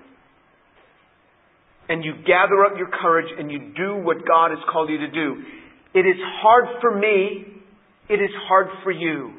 [1.88, 5.12] And you gather up your courage and you do what God has called you to
[5.12, 5.44] do.
[5.94, 7.59] It is hard for me
[8.10, 9.34] it is hard for you.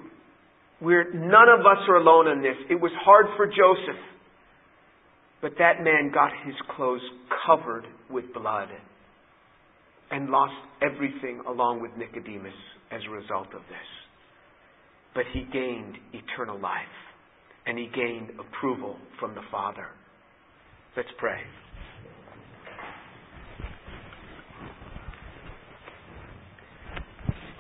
[0.81, 2.57] We're, none of us are alone in this.
[2.71, 4.01] It was hard for Joseph.
[5.43, 7.01] But that man got his clothes
[7.47, 8.69] covered with blood
[10.11, 12.55] and lost everything along with Nicodemus
[12.91, 13.89] as a result of this.
[15.15, 16.85] But he gained eternal life
[17.67, 19.87] and he gained approval from the Father.
[20.97, 21.41] Let's pray.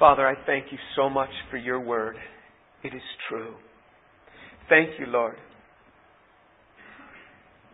[0.00, 2.16] Father, I thank you so much for your word.
[2.82, 3.54] It is true.
[4.70, 5.36] Thank you, Lord.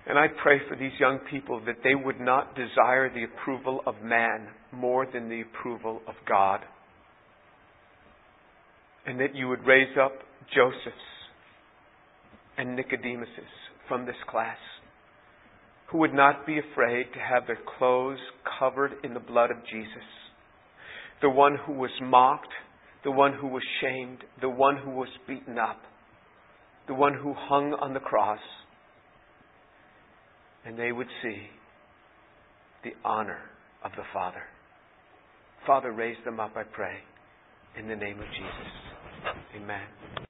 [0.09, 3.95] And I pray for these young people that they would not desire the approval of
[4.03, 6.63] man more than the approval of God.
[9.07, 10.15] And that you would raise up
[10.53, 10.97] Josephs
[12.59, 13.53] and Nicodemuses
[13.87, 14.59] from this class
[15.93, 18.19] who would not be afraid to have their clothes
[18.59, 20.03] covered in the blood of Jesus.
[21.23, 22.53] The one who was mocked,
[23.05, 25.81] the one who was shamed, the one who was beaten up,
[26.89, 28.41] the one who hung on the cross.
[30.65, 31.43] And they would see
[32.85, 33.39] the honor
[33.85, 34.43] of the Father.
[35.67, 36.97] Father, raise them up, I pray,
[37.79, 38.73] in the name of Jesus.
[39.57, 40.16] Amen.